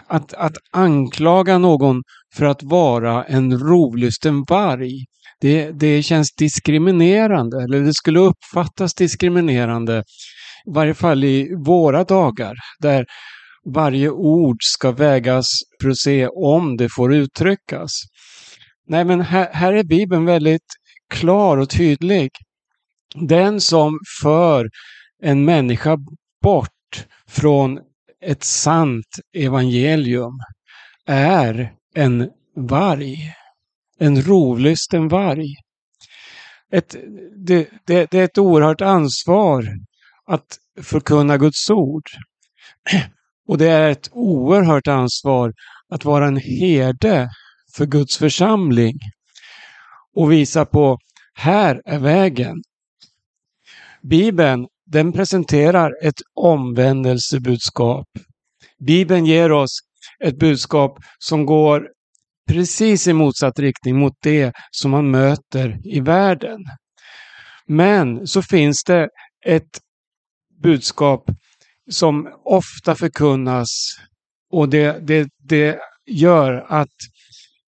att, 0.06 0.34
att 0.34 0.56
anklaga 0.72 1.58
någon 1.58 2.02
för 2.34 2.44
att 2.44 2.62
vara 2.62 3.24
en 3.24 3.58
rovlysten 3.58 4.44
varg. 4.48 5.04
Det, 5.40 5.70
det 5.70 6.02
känns 6.02 6.34
diskriminerande, 6.34 7.62
eller 7.62 7.80
det 7.80 7.94
skulle 7.94 8.20
uppfattas 8.20 8.94
diskriminerande. 8.94 10.04
I 10.66 10.72
varje 10.74 10.94
fall 10.94 11.24
i 11.24 11.54
våra 11.64 12.04
dagar, 12.04 12.54
där 12.78 13.06
varje 13.74 14.10
ord 14.10 14.56
ska 14.60 14.92
vägas 14.92 15.46
för 15.82 15.90
att 15.90 15.96
se 15.96 16.28
om 16.28 16.76
det 16.76 16.88
får 16.88 17.14
uttryckas. 17.14 17.90
Nej, 18.88 19.04
men 19.04 19.20
här, 19.20 19.48
här 19.52 19.72
är 19.72 19.84
Bibeln 19.84 20.24
väldigt 20.24 20.66
klar 21.10 21.56
och 21.56 21.70
tydlig. 21.70 22.30
Den 23.14 23.60
som 23.60 23.98
för 24.22 24.70
en 25.22 25.44
människa 25.44 25.98
bort 26.42 26.70
från 27.28 27.78
ett 28.26 28.44
sant 28.44 29.18
evangelium 29.36 30.40
är 31.06 31.72
en 31.94 32.30
varg. 32.56 33.32
En 33.98 34.22
rovlysten 34.22 35.08
varg. 35.08 35.54
Ett, 36.72 36.96
det, 37.46 37.68
det, 37.86 38.10
det 38.10 38.18
är 38.18 38.24
ett 38.24 38.38
oerhört 38.38 38.80
ansvar 38.80 39.64
att 40.26 40.58
förkunna 40.82 41.36
Guds 41.36 41.70
ord. 41.70 42.02
Och 43.48 43.58
det 43.58 43.68
är 43.68 43.90
ett 43.90 44.08
oerhört 44.12 44.88
ansvar 44.88 45.52
att 45.88 46.04
vara 46.04 46.26
en 46.26 46.36
herde 46.36 47.28
för 47.76 47.86
Guds 47.86 48.18
församling 48.18 48.98
och 50.14 50.32
visa 50.32 50.66
på 50.66 50.98
här 51.34 51.82
är 51.84 51.98
vägen. 51.98 52.62
Bibeln 54.02 54.66
den 54.86 55.12
presenterar 55.12 55.92
ett 56.02 56.20
omvändelsebudskap. 56.34 58.06
Bibeln 58.78 59.26
ger 59.26 59.52
oss 59.52 59.78
ett 60.24 60.38
budskap 60.38 60.98
som 61.18 61.46
går 61.46 61.88
precis 62.48 63.06
i 63.06 63.12
motsatt 63.12 63.58
riktning 63.58 63.98
mot 63.98 64.14
det 64.22 64.52
som 64.70 64.90
man 64.90 65.10
möter 65.10 65.80
i 65.84 66.00
världen. 66.00 66.60
Men 67.66 68.26
så 68.26 68.42
finns 68.42 68.84
det 68.84 69.08
ett 69.46 69.80
budskap 70.62 71.30
som 71.90 72.28
ofta 72.44 72.94
förkunnas 72.94 73.68
och 74.50 74.68
det, 74.68 75.06
det, 75.06 75.28
det 75.42 75.78
gör 76.06 76.66
att, 76.68 76.88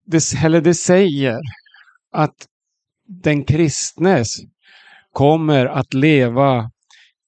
det, 0.06 0.34
eller 0.43 0.62
det 0.62 0.73
säger 0.73 1.39
att 2.12 2.47
den 3.08 3.43
kristnes 3.43 4.28
kommer 5.12 5.65
att 5.65 5.93
leva 5.93 6.71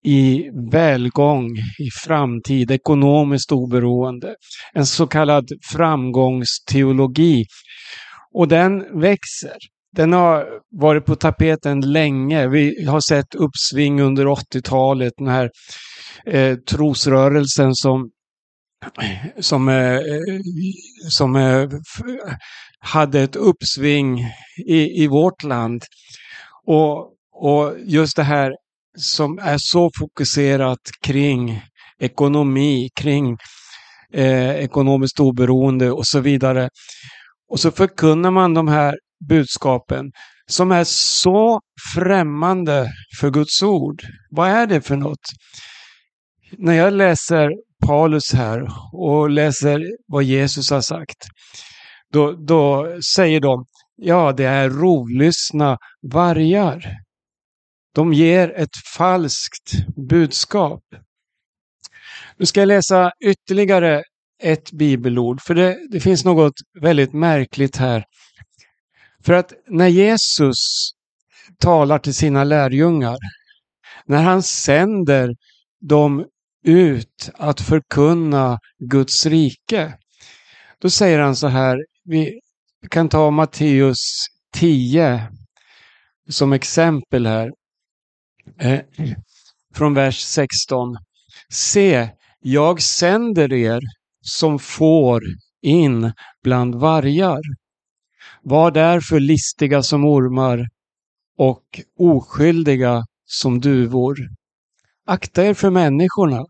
i 0.08 0.50
välgång 0.72 1.58
i 1.58 1.90
framtid, 2.06 2.72
ekonomiskt 2.72 3.52
oberoende. 3.52 4.36
En 4.74 4.86
så 4.86 5.08
kallad 5.08 5.50
framgångsteologi. 5.72 7.46
Och 8.34 8.48
den 8.48 9.00
växer. 9.02 9.58
Den 9.96 10.14
har 10.14 10.46
varit 10.72 11.06
på 11.06 11.16
tapeten 11.16 11.82
länge. 11.82 12.48
Vi 12.48 12.86
har 12.86 13.00
sett 13.00 13.36
uppsving 13.36 14.02
under 14.02 14.26
80-talet, 14.26 15.14
den 15.18 15.28
här 15.28 15.50
eh, 16.26 16.56
trosrörelsen 16.56 17.76
som 17.76 18.10
som, 19.40 19.70
eh, 19.70 20.00
som 21.10 21.36
eh, 21.36 21.70
hade 22.80 23.22
ett 23.22 23.36
uppsving 23.36 24.20
i, 24.68 25.04
i 25.04 25.08
vårt 25.08 25.44
land. 25.44 25.84
Och, 26.66 27.14
och 27.34 27.76
just 27.86 28.16
det 28.16 28.24
här 28.24 28.52
som 28.98 29.40
är 29.40 29.58
så 29.60 29.92
fokuserat 30.00 30.80
kring 31.02 31.62
ekonomi, 32.00 32.90
kring 32.96 33.38
eh, 34.14 34.52
ekonomiskt 34.52 35.20
oberoende 35.20 35.92
och 35.92 36.08
så 36.08 36.20
vidare. 36.20 36.70
Och 37.50 37.60
så 37.60 37.72
förkunnar 37.72 38.32
man 38.32 38.54
de 38.54 38.68
här 38.68 38.96
budskapen 39.30 40.12
som 40.50 40.72
är 40.72 40.84
så 40.84 41.60
främmande 41.96 42.92
för 43.20 43.30
Guds 43.30 43.64
ord. 43.64 44.02
Vad 44.30 44.50
är 44.50 44.68
det 44.68 44.82
för 44.82 44.96
något? 44.96 45.20
När 46.58 46.74
jag 46.74 46.94
läser 46.94 47.50
Paulus 47.86 48.34
här 48.34 48.68
och 48.94 49.30
läser 49.30 49.82
vad 50.08 50.24
Jesus 50.24 50.72
har 50.72 50.82
sagt, 50.82 51.28
då, 52.14 52.32
då 52.32 52.88
säger 53.16 53.40
de, 53.40 53.66
ja 53.96 54.34
det 54.38 54.46
är 54.46 54.70
rovlystna 54.70 55.78
vargar. 56.12 57.07
De 57.98 58.14
ger 58.14 58.54
ett 58.56 58.78
falskt 58.98 59.72
budskap. 60.10 60.84
Nu 62.38 62.46
ska 62.46 62.60
jag 62.62 62.68
läsa 62.68 63.12
ytterligare 63.26 64.04
ett 64.44 64.72
bibelord, 64.72 65.42
för 65.42 65.56
det, 65.56 65.78
det 65.92 66.00
finns 66.00 66.26
något 66.26 66.54
väldigt 66.82 67.14
märkligt 67.14 67.78
här. 67.78 68.04
För 69.24 69.34
att 69.34 69.54
när 69.68 69.88
Jesus 69.88 70.58
talar 71.60 72.00
till 72.00 72.14
sina 72.14 72.44
lärjungar. 72.44 73.18
När 74.06 74.24
han 74.24 74.44
sänder 74.44 75.36
dem 75.82 76.26
ut 76.66 77.30
att 77.34 77.62
förkunna 77.62 78.60
Guds 78.80 79.26
rike. 79.26 79.94
Då 80.82 80.90
säger 80.90 81.20
han 81.20 81.36
så 81.36 81.48
här, 81.48 81.78
vi 82.04 82.40
kan 82.90 83.10
ta 83.10 83.32
Matteus 83.32 84.26
10 84.54 85.22
som 86.30 86.54
exempel 86.54 87.26
här. 87.28 87.52
Eh, 88.60 88.82
från 89.76 89.94
vers 89.94 90.20
16. 90.20 90.98
Se, 91.50 92.10
jag 92.40 92.82
sänder 92.82 93.54
er 93.54 93.82
som 94.22 94.60
får 94.60 95.24
in 95.62 96.12
bland 96.44 96.76
vargar. 96.76 97.42
Var 98.42 98.72
därför 98.72 99.20
listiga 99.20 99.84
som 99.84 100.06
ormar 100.06 100.68
och 101.38 101.82
oskyldiga 102.00 103.04
som 103.26 103.60
duvor. 103.60 104.18
Akta 105.06 105.46
er 105.46 105.54
för 105.54 105.70
människorna. 105.70 106.46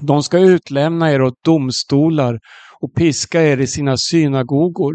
De 0.00 0.22
ska 0.22 0.38
utlämna 0.38 1.12
er 1.12 1.22
åt 1.22 1.44
domstolar 1.44 2.38
och 2.80 2.94
piska 2.94 3.42
er 3.42 3.58
i 3.58 3.66
sina 3.66 3.96
synagogor. 3.96 4.94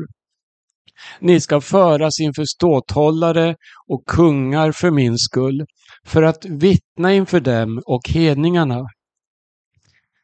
Ni 1.19 1.41
ska 1.41 1.61
föras 1.61 2.19
inför 2.19 2.45
ståthållare 2.45 3.55
och 3.87 4.05
kungar 4.05 4.71
för 4.71 4.91
min 4.91 5.17
skull, 5.17 5.65
för 6.05 6.23
att 6.23 6.45
vittna 6.45 7.13
inför 7.13 7.39
dem 7.39 7.81
och 7.85 8.09
hedningarna. 8.09 8.81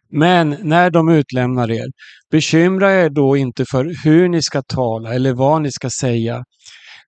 Men 0.09 0.57
när 0.61 0.89
de 0.89 1.09
utlämnar 1.09 1.71
er, 1.71 1.85
bekymra 2.31 2.93
er 2.93 3.09
då 3.09 3.37
inte 3.37 3.65
för 3.71 4.03
hur 4.03 4.29
ni 4.29 4.41
ska 4.41 4.61
tala 4.61 5.13
eller 5.13 5.33
vad 5.33 5.61
ni 5.61 5.71
ska 5.71 5.89
säga. 5.89 6.43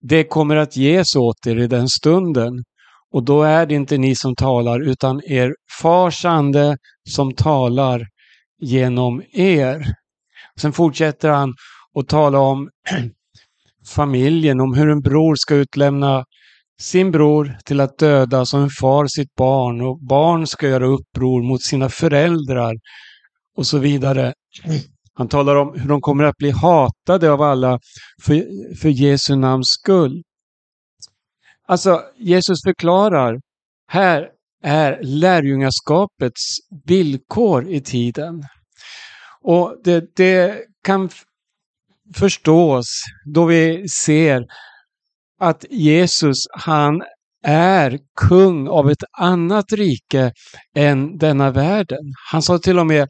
Det 0.02 0.24
kommer 0.24 0.56
att 0.56 0.78
ges 0.78 1.16
åt 1.16 1.48
er 1.48 1.60
i 1.60 1.68
den 1.68 1.88
stunden. 1.88 2.64
Och 3.12 3.24
då 3.24 3.44
är 3.44 3.66
det 3.66 3.76
inte 3.76 3.98
ni 3.98 4.16
som 4.16 4.36
talar, 4.36 4.80
utan 4.80 5.22
er 5.26 5.56
fars 5.82 6.26
ande 6.26 6.78
som 7.10 7.34
talar 7.34 8.08
genom 8.62 9.24
er. 9.34 9.86
Sen 10.62 10.74
fortsätter 10.74 11.30
han 11.30 11.54
att 12.00 12.08
tala 12.08 12.40
om 12.40 12.70
familjen, 13.96 14.62
om 14.62 14.74
hur 14.74 14.90
en 14.90 15.02
bror 15.02 15.36
ska 15.36 15.56
utlämna 15.56 16.26
sin 16.84 17.12
bror 17.12 17.58
till 17.66 17.80
att 17.80 17.98
döda 17.98 18.46
som 18.46 18.64
en 18.64 18.70
far 18.70 19.08
sitt 19.08 19.36
barn 19.36 19.82
och 19.82 20.00
barn 20.00 20.48
ska 20.48 20.68
göra 20.68 20.86
uppror 20.86 21.44
mot 21.44 21.62
sina 21.62 21.90
föräldrar 21.90 22.74
och 23.58 23.68
så 23.68 23.78
vidare. 23.78 24.34
Han 25.14 25.28
talar 25.28 25.56
om 25.56 25.80
hur 25.80 25.90
de 25.90 26.02
kommer 26.02 26.24
att 26.24 26.38
bli 26.38 26.52
hatade 26.52 27.32
av 27.32 27.42
alla 27.42 27.80
för, 28.24 28.44
för 28.76 28.90
Jesu 28.90 29.36
namns 29.36 29.68
skull. 29.68 30.24
Alltså, 31.68 32.02
Jesus 32.18 32.58
förklarar, 32.64 33.40
här 33.88 34.30
är 34.64 35.00
lärjungaskapets 35.02 36.58
villkor 36.86 37.70
i 37.70 37.82
tiden. 37.82 38.44
Och 39.42 39.76
det, 39.84 40.16
det 40.16 40.60
kan 40.84 41.10
förstås 42.16 42.86
då 43.26 43.46
vi 43.46 43.90
ser 43.90 44.46
att 45.44 45.66
Jesus, 45.70 46.38
han 46.52 47.04
är 47.46 48.00
kung 48.16 48.68
av 48.68 48.92
ett 48.92 49.04
annat 49.18 49.72
rike 49.72 50.32
än 50.76 51.18
denna 51.18 51.52
världen. 51.52 52.14
Han 52.32 52.42
sa 52.42 52.58
till 52.58 52.80
och 52.80 52.88
med 52.88 53.08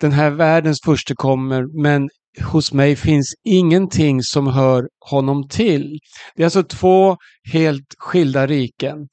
den 0.00 0.12
här 0.12 0.30
världens 0.30 0.78
första 0.84 1.14
kommer, 1.14 1.82
men 1.82 2.08
hos 2.52 2.72
mig 2.72 2.96
finns 2.96 3.34
ingenting 3.44 4.22
som 4.22 4.46
hör 4.46 4.88
honom 5.10 5.48
till. 5.48 5.98
Det 6.36 6.42
är 6.42 6.46
alltså 6.46 6.62
två 6.62 7.16
helt 7.52 7.94
skilda 7.98 8.46
riken. 8.46 9.08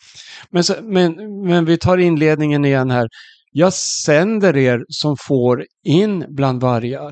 Men, 0.51 0.63
så, 0.63 0.73
men, 0.81 1.15
men 1.47 1.65
vi 1.65 1.77
tar 1.77 1.97
inledningen 1.97 2.65
igen 2.65 2.91
här. 2.91 3.07
Jag 3.51 3.73
sänder 3.73 4.57
er 4.57 4.85
som 4.87 5.15
får 5.27 5.65
in 5.83 6.25
bland 6.29 6.61
vargar. 6.61 7.11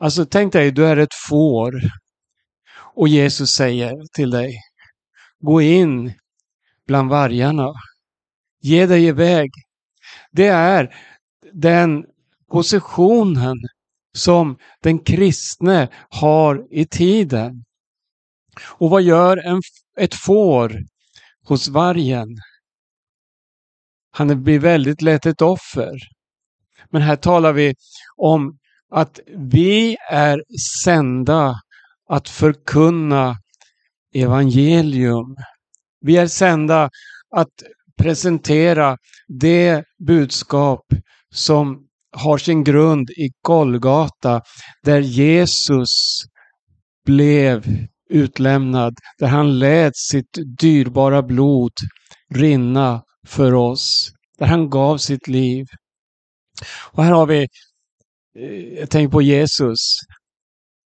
Alltså 0.00 0.24
tänk 0.24 0.52
dig, 0.52 0.70
du 0.70 0.86
är 0.86 0.96
ett 0.96 1.14
får 1.28 1.72
och 2.94 3.08
Jesus 3.08 3.50
säger 3.50 4.06
till 4.12 4.30
dig, 4.30 4.60
gå 5.40 5.62
in 5.62 6.12
bland 6.86 7.10
vargarna. 7.10 7.72
Ge 8.60 8.86
dig 8.86 9.04
iväg. 9.06 9.50
Det 10.30 10.46
är 10.46 10.94
den 11.52 12.04
positionen 12.50 13.56
som 14.14 14.58
den 14.82 14.98
kristne 14.98 15.88
har 16.08 16.66
i 16.70 16.86
tiden. 16.86 17.64
Och 18.62 18.90
vad 18.90 19.02
gör 19.02 19.36
en, 19.36 19.60
ett 19.98 20.14
får 20.14 20.82
hos 21.44 21.68
vargen? 21.68 22.28
Han 24.10 24.42
blir 24.42 24.58
väldigt 24.58 25.02
lätt 25.02 25.26
ett 25.26 25.42
offer. 25.42 25.98
Men 26.90 27.02
här 27.02 27.16
talar 27.16 27.52
vi 27.52 27.74
om 28.16 28.58
att 28.90 29.20
vi 29.36 29.96
är 30.10 30.44
sända 30.84 31.54
att 32.12 32.28
förkunna 32.28 33.36
evangelium. 34.14 35.36
Vi 36.00 36.16
är 36.16 36.26
sända 36.26 36.90
att 37.36 37.62
presentera 38.02 38.96
det 39.28 39.84
budskap 40.06 40.86
som 41.34 41.86
har 42.16 42.38
sin 42.38 42.64
grund 42.64 43.10
i 43.10 43.30
Golgata, 43.42 44.42
där 44.82 45.00
Jesus 45.00 46.22
blev 47.06 47.86
utlämnad, 48.10 48.94
där 49.18 49.26
han 49.26 49.58
lät 49.58 49.96
sitt 49.96 50.38
dyrbara 50.60 51.22
blod 51.22 51.72
rinna 52.34 53.02
för 53.26 53.54
oss, 53.54 54.12
där 54.38 54.46
han 54.46 54.70
gav 54.70 54.98
sitt 54.98 55.28
liv. 55.28 55.66
Och 56.92 57.04
här 57.04 57.12
har 57.12 57.26
vi, 57.26 57.48
eh, 58.38 58.78
jag 58.78 58.90
tänker 58.90 59.12
på 59.12 59.22
Jesus, 59.22 59.78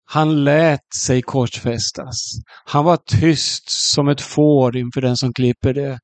han 0.04 0.44
lät 0.44 0.94
sig 0.96 1.22
korsfästas. 1.22 2.16
Han 2.64 2.84
var 2.84 2.96
tyst 2.96 3.70
som 3.70 4.08
ett 4.08 4.20
får 4.20 4.76
inför 4.76 5.00
den 5.00 5.16
som 5.16 5.32
klipper 5.32 5.74
det. 5.74 5.98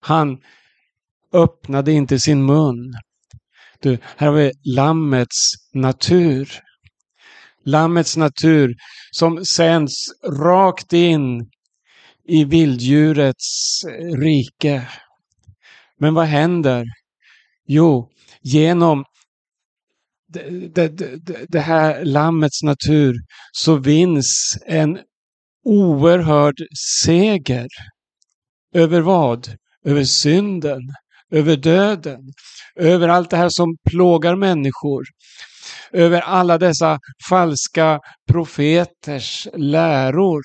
Han 0.00 0.38
öppnade 1.32 1.92
inte 1.92 2.20
sin 2.20 2.46
mun. 2.46 2.94
Du, 3.82 3.98
här 4.16 4.26
har 4.26 4.34
vi 4.34 4.52
Lammets 4.64 5.52
natur. 5.74 6.48
Lammets 7.64 8.16
natur 8.16 8.74
som 9.10 9.44
sänds 9.44 9.94
rakt 10.24 10.92
in 10.92 11.50
i 12.28 12.44
vilddjurets 12.44 13.80
rike. 14.16 14.88
Men 16.00 16.14
vad 16.14 16.26
händer? 16.26 16.84
Jo, 17.66 18.10
genom 18.42 19.04
det, 20.74 20.88
det, 20.88 21.46
det, 21.48 21.60
här 21.60 22.04
lammets 22.04 22.62
natur 22.62 23.14
så 23.52 23.76
vinns 23.76 24.58
en 24.66 24.98
oerhörd 25.64 26.54
seger. 27.04 27.66
Över 28.74 29.00
vad? 29.00 29.48
Över 29.84 30.04
synden, 30.04 30.80
över 31.30 31.56
döden, 31.56 32.20
över 32.76 33.08
allt 33.08 33.30
det 33.30 33.36
här 33.36 33.48
som 33.48 33.76
plågar 33.90 34.36
människor, 34.36 35.04
över 35.92 36.20
alla 36.20 36.58
dessa 36.58 36.98
falska 37.28 38.00
profeters 38.28 39.48
läror. 39.54 40.42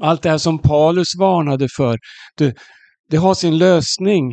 Allt 0.00 0.22
det 0.22 0.30
här 0.30 0.38
som 0.38 0.58
Paulus 0.58 1.14
varnade 1.18 1.68
för, 1.76 1.98
det, 2.36 2.54
det 3.10 3.16
har 3.16 3.34
sin 3.34 3.58
lösning 3.58 4.32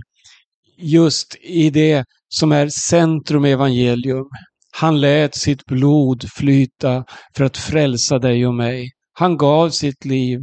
just 0.78 1.36
i 1.42 1.70
det 1.70 2.06
som 2.36 2.52
är 2.52 2.70
centrum 2.70 3.46
evangelium. 3.46 4.26
Han 4.72 5.02
lät 5.02 5.36
sitt 5.36 5.66
blod 5.66 6.26
flyta 6.36 7.06
för 7.36 7.44
att 7.44 7.58
frälsa 7.58 8.20
dig 8.20 8.48
och 8.48 8.54
mig. 8.54 8.92
Han 9.14 9.38
gav 9.38 9.70
sitt 9.70 10.06
liv. 10.06 10.40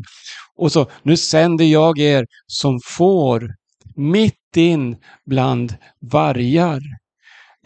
Och 0.57 0.72
så, 0.72 0.90
nu 1.03 1.16
sänder 1.16 1.64
jag 1.64 1.98
er 1.98 2.27
som 2.46 2.81
får 2.85 3.55
mitt 3.96 4.57
in 4.57 4.96
bland 5.27 5.74
vargar. 6.01 6.81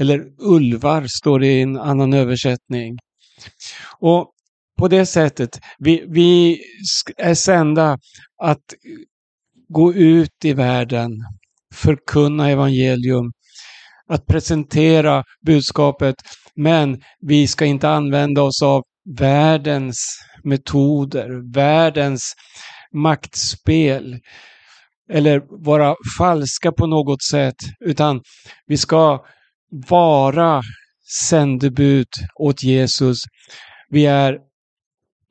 Eller 0.00 0.24
ulvar 0.38 1.06
står 1.06 1.38
det 1.40 1.46
i 1.46 1.62
en 1.62 1.78
annan 1.78 2.12
översättning. 2.12 2.98
Och 3.98 4.30
på 4.78 4.88
det 4.88 5.06
sättet, 5.06 5.60
vi, 5.78 6.04
vi 6.08 6.60
är 7.16 7.34
sända 7.34 7.98
att 8.42 8.74
gå 9.68 9.94
ut 9.94 10.44
i 10.44 10.52
världen, 10.52 11.10
förkunna 11.74 12.50
evangelium, 12.50 13.32
att 14.08 14.26
presentera 14.26 15.24
budskapet, 15.46 16.14
men 16.54 17.02
vi 17.20 17.46
ska 17.46 17.64
inte 17.64 17.88
använda 17.88 18.42
oss 18.42 18.62
av 18.62 18.82
världens 19.18 19.98
metoder, 20.44 21.52
världens 21.54 22.34
maktspel 22.92 24.18
eller 25.12 25.64
vara 25.64 25.96
falska 26.18 26.72
på 26.72 26.86
något 26.86 27.22
sätt, 27.22 27.56
utan 27.80 28.20
vi 28.66 28.76
ska 28.76 29.24
vara 29.88 30.62
sändebud 31.28 32.06
åt 32.34 32.62
Jesus. 32.62 33.18
Vi 33.90 34.06
är 34.06 34.38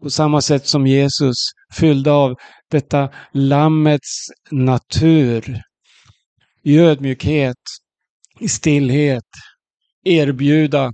På 0.03 0.09
samma 0.09 0.41
sätt 0.41 0.67
som 0.67 0.87
Jesus, 0.87 1.35
fyllda 1.73 2.11
av 2.11 2.35
detta 2.71 3.09
Lammets 3.33 4.27
natur. 4.51 5.61
I 6.63 6.79
ödmjukhet, 6.79 7.57
i 8.41 8.47
stillhet, 8.47 9.23
erbjuda. 10.03 10.93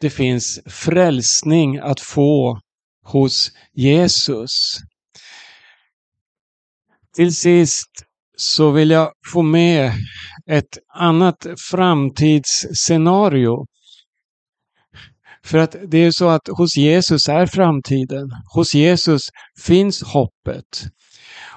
Det 0.00 0.10
finns 0.10 0.60
frälsning 0.66 1.78
att 1.78 2.00
få 2.00 2.60
hos 3.04 3.50
Jesus. 3.72 4.50
Till 7.16 7.34
sist 7.34 8.04
så 8.36 8.70
vill 8.70 8.90
jag 8.90 9.12
få 9.32 9.42
med 9.42 9.92
ett 10.50 10.78
annat 10.94 11.46
framtidsscenario. 11.70 13.66
För 15.44 15.58
att 15.58 15.76
det 15.88 15.98
är 15.98 16.10
så 16.10 16.28
att 16.28 16.48
hos 16.48 16.76
Jesus 16.76 17.28
är 17.28 17.46
framtiden. 17.46 18.28
Hos 18.54 18.74
Jesus 18.74 19.22
finns 19.60 20.02
hoppet. 20.02 20.84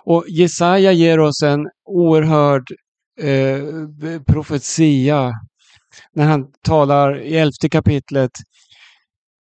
Och 0.04 0.26
Jesaja 0.28 0.92
ger 0.92 1.20
oss 1.20 1.42
en 1.44 1.60
oerhörd 1.86 2.64
eh, 3.22 4.22
profetia 4.28 5.32
när 6.14 6.26
han 6.26 6.48
talar 6.64 7.20
i 7.22 7.38
elfte 7.38 7.70
kapitlet 7.70 8.32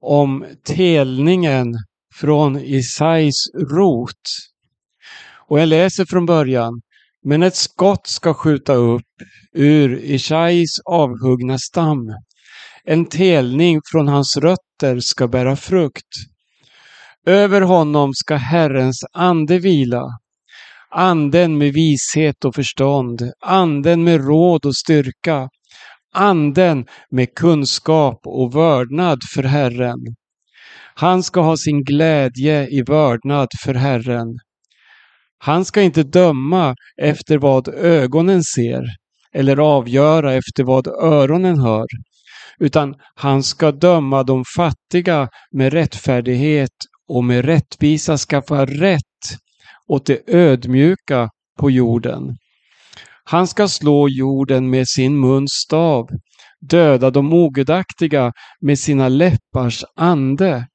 om 0.01 0.45
telningen 0.63 1.73
från 2.15 2.59
Isais 2.59 3.35
rot. 3.53 4.21
Och 5.47 5.59
jag 5.59 5.67
läser 5.67 6.05
från 6.05 6.25
början. 6.25 6.81
Men 7.23 7.43
ett 7.43 7.55
skott 7.55 8.07
ska 8.07 8.33
skjuta 8.33 8.73
upp 8.73 9.11
ur 9.53 9.97
Isais 9.97 10.79
avhuggna 10.85 11.57
stam. 11.57 12.15
En 12.83 13.05
telning 13.05 13.81
från 13.91 14.07
hans 14.07 14.37
rötter 14.37 14.99
ska 14.99 15.27
bära 15.27 15.55
frukt. 15.55 16.07
Över 17.25 17.61
honom 17.61 18.13
ska 18.13 18.35
Herrens 18.35 19.05
ande 19.13 19.59
vila. 19.59 20.03
Anden 20.93 21.57
med 21.57 21.73
vishet 21.73 22.45
och 22.45 22.55
förstånd, 22.55 23.31
anden 23.45 24.03
med 24.03 24.25
råd 24.25 24.65
och 24.65 24.75
styrka, 24.75 25.49
anden 26.13 26.85
med 27.11 27.35
kunskap 27.35 28.19
och 28.23 28.55
vördnad 28.55 29.19
för 29.33 29.43
Herren. 29.43 29.99
Han 30.95 31.23
ska 31.23 31.41
ha 31.41 31.57
sin 31.57 31.83
glädje 31.83 32.67
i 32.67 32.81
vördnad 32.81 33.47
för 33.63 33.73
Herren. 33.73 34.27
Han 35.37 35.65
ska 35.65 35.81
inte 35.81 36.03
döma 36.03 36.75
efter 37.01 37.37
vad 37.37 37.67
ögonen 37.67 38.43
ser 38.43 38.83
eller 39.33 39.57
avgöra 39.57 40.33
efter 40.33 40.63
vad 40.63 40.87
öronen 40.87 41.59
hör, 41.59 41.85
utan 42.59 42.95
han 43.15 43.43
ska 43.43 43.71
döma 43.71 44.23
de 44.23 44.43
fattiga 44.57 45.29
med 45.51 45.73
rättfärdighet 45.73 46.75
och 47.07 47.23
med 47.23 47.45
rättvisa 47.45 48.17
skaffa 48.17 48.65
rätt 48.65 49.10
åt 49.91 50.05
det 50.05 50.19
ödmjuka 50.27 51.29
på 51.59 51.71
jorden. 51.71 52.37
Han 53.23 53.47
ska 53.47 53.67
slå 53.67 54.09
jorden 54.09 54.69
med 54.69 54.87
sin 54.87 55.19
muns 55.19 55.51
stav, 55.51 56.09
döda 56.61 57.11
de 57.11 57.33
ogudaktiga 57.33 58.31
med 58.61 58.79
sina 58.79 59.09
läppars 59.09 59.83
ande. 59.95 60.67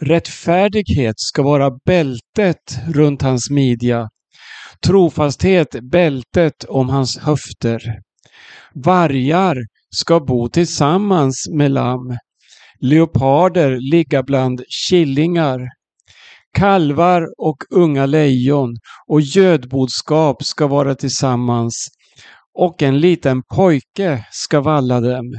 Rättfärdighet 0.00 1.14
ska 1.16 1.42
vara 1.42 1.70
bältet 1.84 2.78
runt 2.88 3.22
hans 3.22 3.50
midja, 3.50 4.08
trofasthet 4.86 5.76
bältet 5.82 6.64
om 6.64 6.88
hans 6.88 7.18
höfter. 7.18 7.80
Vargar 8.74 9.56
ska 9.96 10.20
bo 10.20 10.48
tillsammans 10.48 11.48
med 11.52 11.70
lamm, 11.70 12.16
leoparder 12.80 13.78
ligga 13.80 14.22
bland 14.22 14.62
killingar. 14.88 15.68
Kalvar 16.54 17.28
och 17.38 17.56
unga 17.70 18.06
lejon 18.06 18.70
och 19.06 19.20
gödboskap 19.20 20.42
ska 20.42 20.66
vara 20.66 20.94
tillsammans 20.94 21.88
och 22.58 22.82
en 22.82 23.00
liten 23.00 23.42
pojke 23.54 24.26
ska 24.30 24.60
valla 24.60 25.00
dem. 25.00 25.34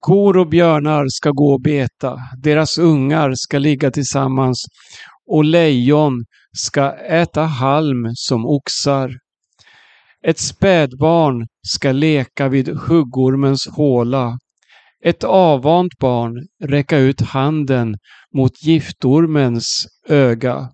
Kor 0.00 0.36
och 0.36 0.48
björnar 0.48 1.06
ska 1.08 1.30
gå 1.30 1.52
och 1.52 1.60
beta, 1.60 2.18
deras 2.42 2.78
ungar 2.78 3.32
ska 3.34 3.58
ligga 3.58 3.90
tillsammans 3.90 4.64
och 5.26 5.44
lejon 5.44 6.24
ska 6.56 6.92
äta 6.92 7.42
halm 7.42 8.10
som 8.14 8.46
oxar. 8.46 9.10
Ett 10.26 10.38
spädbarn 10.38 11.46
ska 11.68 11.92
leka 11.92 12.48
vid 12.48 12.68
huggormens 12.68 13.68
håla. 13.76 14.38
Ett 15.04 15.24
avvant 15.24 15.98
barn 15.98 16.46
räcka 16.64 16.98
ut 16.98 17.20
handen 17.20 17.96
mot 18.34 18.62
giftormens 18.62 19.86
öga. 20.08 20.68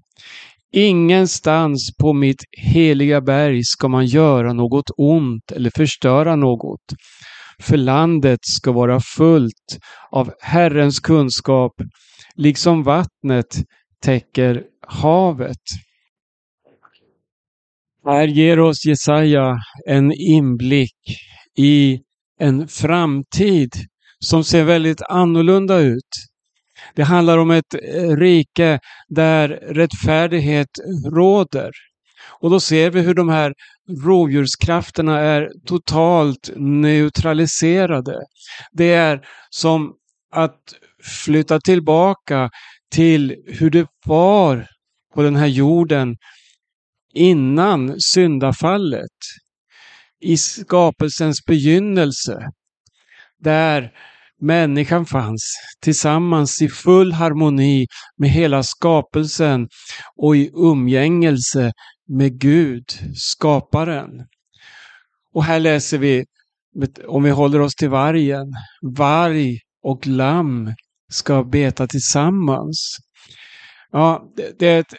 Ingenstans 0.72 1.96
på 2.00 2.12
mitt 2.12 2.44
heliga 2.50 3.20
berg 3.20 3.64
ska 3.64 3.88
man 3.88 4.06
göra 4.06 4.52
något 4.52 4.90
ont 4.96 5.52
eller 5.52 5.70
förstöra 5.76 6.36
något. 6.36 6.92
För 7.60 7.76
landet 7.76 8.38
ska 8.42 8.72
vara 8.72 9.00
fullt 9.00 9.78
av 10.10 10.32
Herrens 10.40 11.00
kunskap, 11.00 11.72
liksom 12.34 12.82
vattnet 12.82 13.56
täcker 14.02 14.62
havet. 14.86 15.62
Här 18.04 18.26
ger 18.26 18.60
oss 18.60 18.84
Jesaja 18.86 19.58
en 19.86 20.12
inblick 20.12 20.96
i 21.56 22.00
en 22.40 22.68
framtid 22.68 23.70
som 24.24 24.44
ser 24.44 24.64
väldigt 24.64 25.02
annorlunda 25.02 25.78
ut. 25.78 26.28
Det 26.94 27.02
handlar 27.02 27.38
om 27.38 27.50
ett 27.50 27.74
eh, 27.74 28.16
rike 28.16 28.80
där 29.08 29.48
rättfärdighet 29.48 30.68
råder. 31.12 31.70
Och 32.40 32.50
då 32.50 32.60
ser 32.60 32.90
vi 32.90 33.00
hur 33.00 33.14
de 33.14 33.28
här 33.28 33.54
rovdjurskrafterna 34.04 35.20
är 35.20 35.52
totalt 35.66 36.50
neutraliserade. 36.56 38.20
Det 38.72 38.92
är 38.92 39.20
som 39.50 39.94
att 40.32 40.74
flytta 41.24 41.60
tillbaka 41.60 42.50
till 42.90 43.36
hur 43.46 43.70
det 43.70 43.86
var 44.06 44.66
på 45.14 45.22
den 45.22 45.36
här 45.36 45.46
jorden 45.46 46.16
innan 47.14 48.00
syndafallet. 48.00 49.10
I 50.20 50.36
skapelsens 50.36 51.44
begynnelse. 51.44 52.50
Där 53.38 53.90
människan 54.40 55.06
fanns 55.06 55.42
tillsammans 55.82 56.62
i 56.62 56.68
full 56.68 57.12
harmoni 57.12 57.86
med 58.16 58.30
hela 58.30 58.62
skapelsen 58.62 59.68
och 60.16 60.36
i 60.36 60.50
umgängelse 60.54 61.72
med 62.08 62.40
Gud, 62.40 62.84
skaparen. 63.14 64.10
Och 65.34 65.44
här 65.44 65.60
läser 65.60 65.98
vi, 65.98 66.24
om 67.06 67.22
vi 67.22 67.30
håller 67.30 67.60
oss 67.60 67.74
till 67.74 67.88
vargen, 67.88 68.46
varg 68.96 69.58
och 69.82 70.06
lamm 70.06 70.74
ska 71.12 71.44
beta 71.44 71.86
tillsammans. 71.86 72.96
Ja, 73.92 74.32
det 74.58 74.66
är 74.66 74.80
ett, 74.80 74.94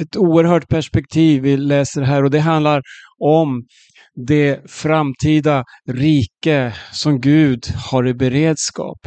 ett 0.00 0.16
oerhört 0.16 0.68
perspektiv 0.68 1.42
vi 1.42 1.56
läser 1.56 2.02
här 2.02 2.24
och 2.24 2.30
det 2.30 2.40
handlar 2.40 2.82
om 3.18 3.66
det 4.16 4.70
framtida 4.70 5.64
rike 5.88 6.74
som 6.92 7.20
Gud 7.20 7.66
har 7.90 8.06
i 8.06 8.14
beredskap. 8.14 8.98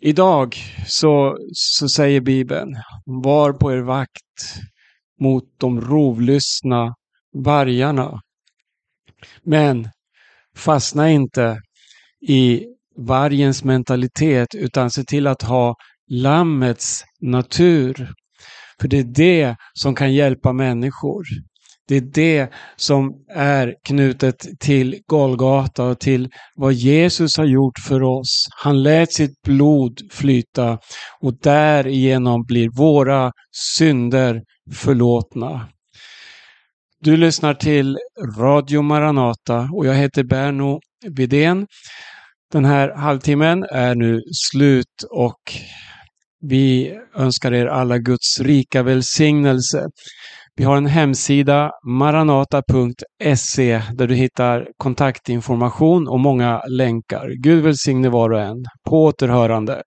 Idag 0.00 0.56
så, 0.86 1.36
så 1.52 1.88
säger 1.88 2.20
Bibeln, 2.20 2.76
var 3.06 3.52
på 3.52 3.72
er 3.72 3.82
vakt 3.82 4.60
mot 5.20 5.44
de 5.60 5.80
rovlystna 5.80 6.94
vargarna. 7.32 8.20
Men 9.42 9.88
fastna 10.56 11.10
inte 11.10 11.60
i 12.28 12.66
vargens 12.96 13.64
mentalitet 13.64 14.54
utan 14.54 14.90
se 14.90 15.04
till 15.04 15.26
att 15.26 15.42
ha 15.42 15.74
lammets 16.10 17.04
natur. 17.20 18.12
För 18.80 18.88
det 18.88 18.98
är 18.98 19.04
det 19.04 19.56
som 19.74 19.94
kan 19.94 20.14
hjälpa 20.14 20.52
människor. 20.52 21.24
Det 21.88 21.96
är 21.96 22.00
det 22.00 22.52
som 22.76 23.12
är 23.34 23.74
knutet 23.88 24.46
till 24.60 25.00
Golgata 25.06 25.84
och 25.84 26.00
till 26.00 26.28
vad 26.54 26.72
Jesus 26.72 27.36
har 27.36 27.44
gjort 27.44 27.78
för 27.88 28.02
oss. 28.02 28.46
Han 28.62 28.82
lät 28.82 29.12
sitt 29.12 29.42
blod 29.42 30.00
flyta 30.10 30.78
och 31.20 31.40
därigenom 31.42 32.44
blir 32.44 32.68
våra 32.76 33.32
synder 33.76 34.42
förlåtna. 34.74 35.68
Du 37.00 37.16
lyssnar 37.16 37.54
till 37.54 37.98
Radio 38.38 38.82
Maranata 38.82 39.68
och 39.74 39.86
jag 39.86 39.94
heter 39.94 40.24
Berno 40.24 40.80
Vidén. 41.06 41.66
Den 42.52 42.64
här 42.64 42.94
halvtimmen 42.96 43.64
är 43.70 43.94
nu 43.94 44.20
slut 44.50 45.04
och 45.10 45.40
vi 46.40 46.94
önskar 47.16 47.52
er 47.52 47.66
alla 47.66 47.98
Guds 47.98 48.40
rika 48.40 48.82
välsignelse. 48.82 49.86
Vi 50.58 50.64
har 50.64 50.76
en 50.76 50.86
hemsida, 50.86 51.70
maranata.se, 51.86 53.82
där 53.94 54.06
du 54.06 54.14
hittar 54.14 54.68
kontaktinformation 54.76 56.08
och 56.08 56.20
många 56.20 56.62
länkar. 56.68 57.30
Gud 57.42 57.64
välsigne 57.64 58.08
var 58.08 58.30
och 58.30 58.40
en. 58.40 58.64
På 58.88 59.04
återhörande. 59.04 59.82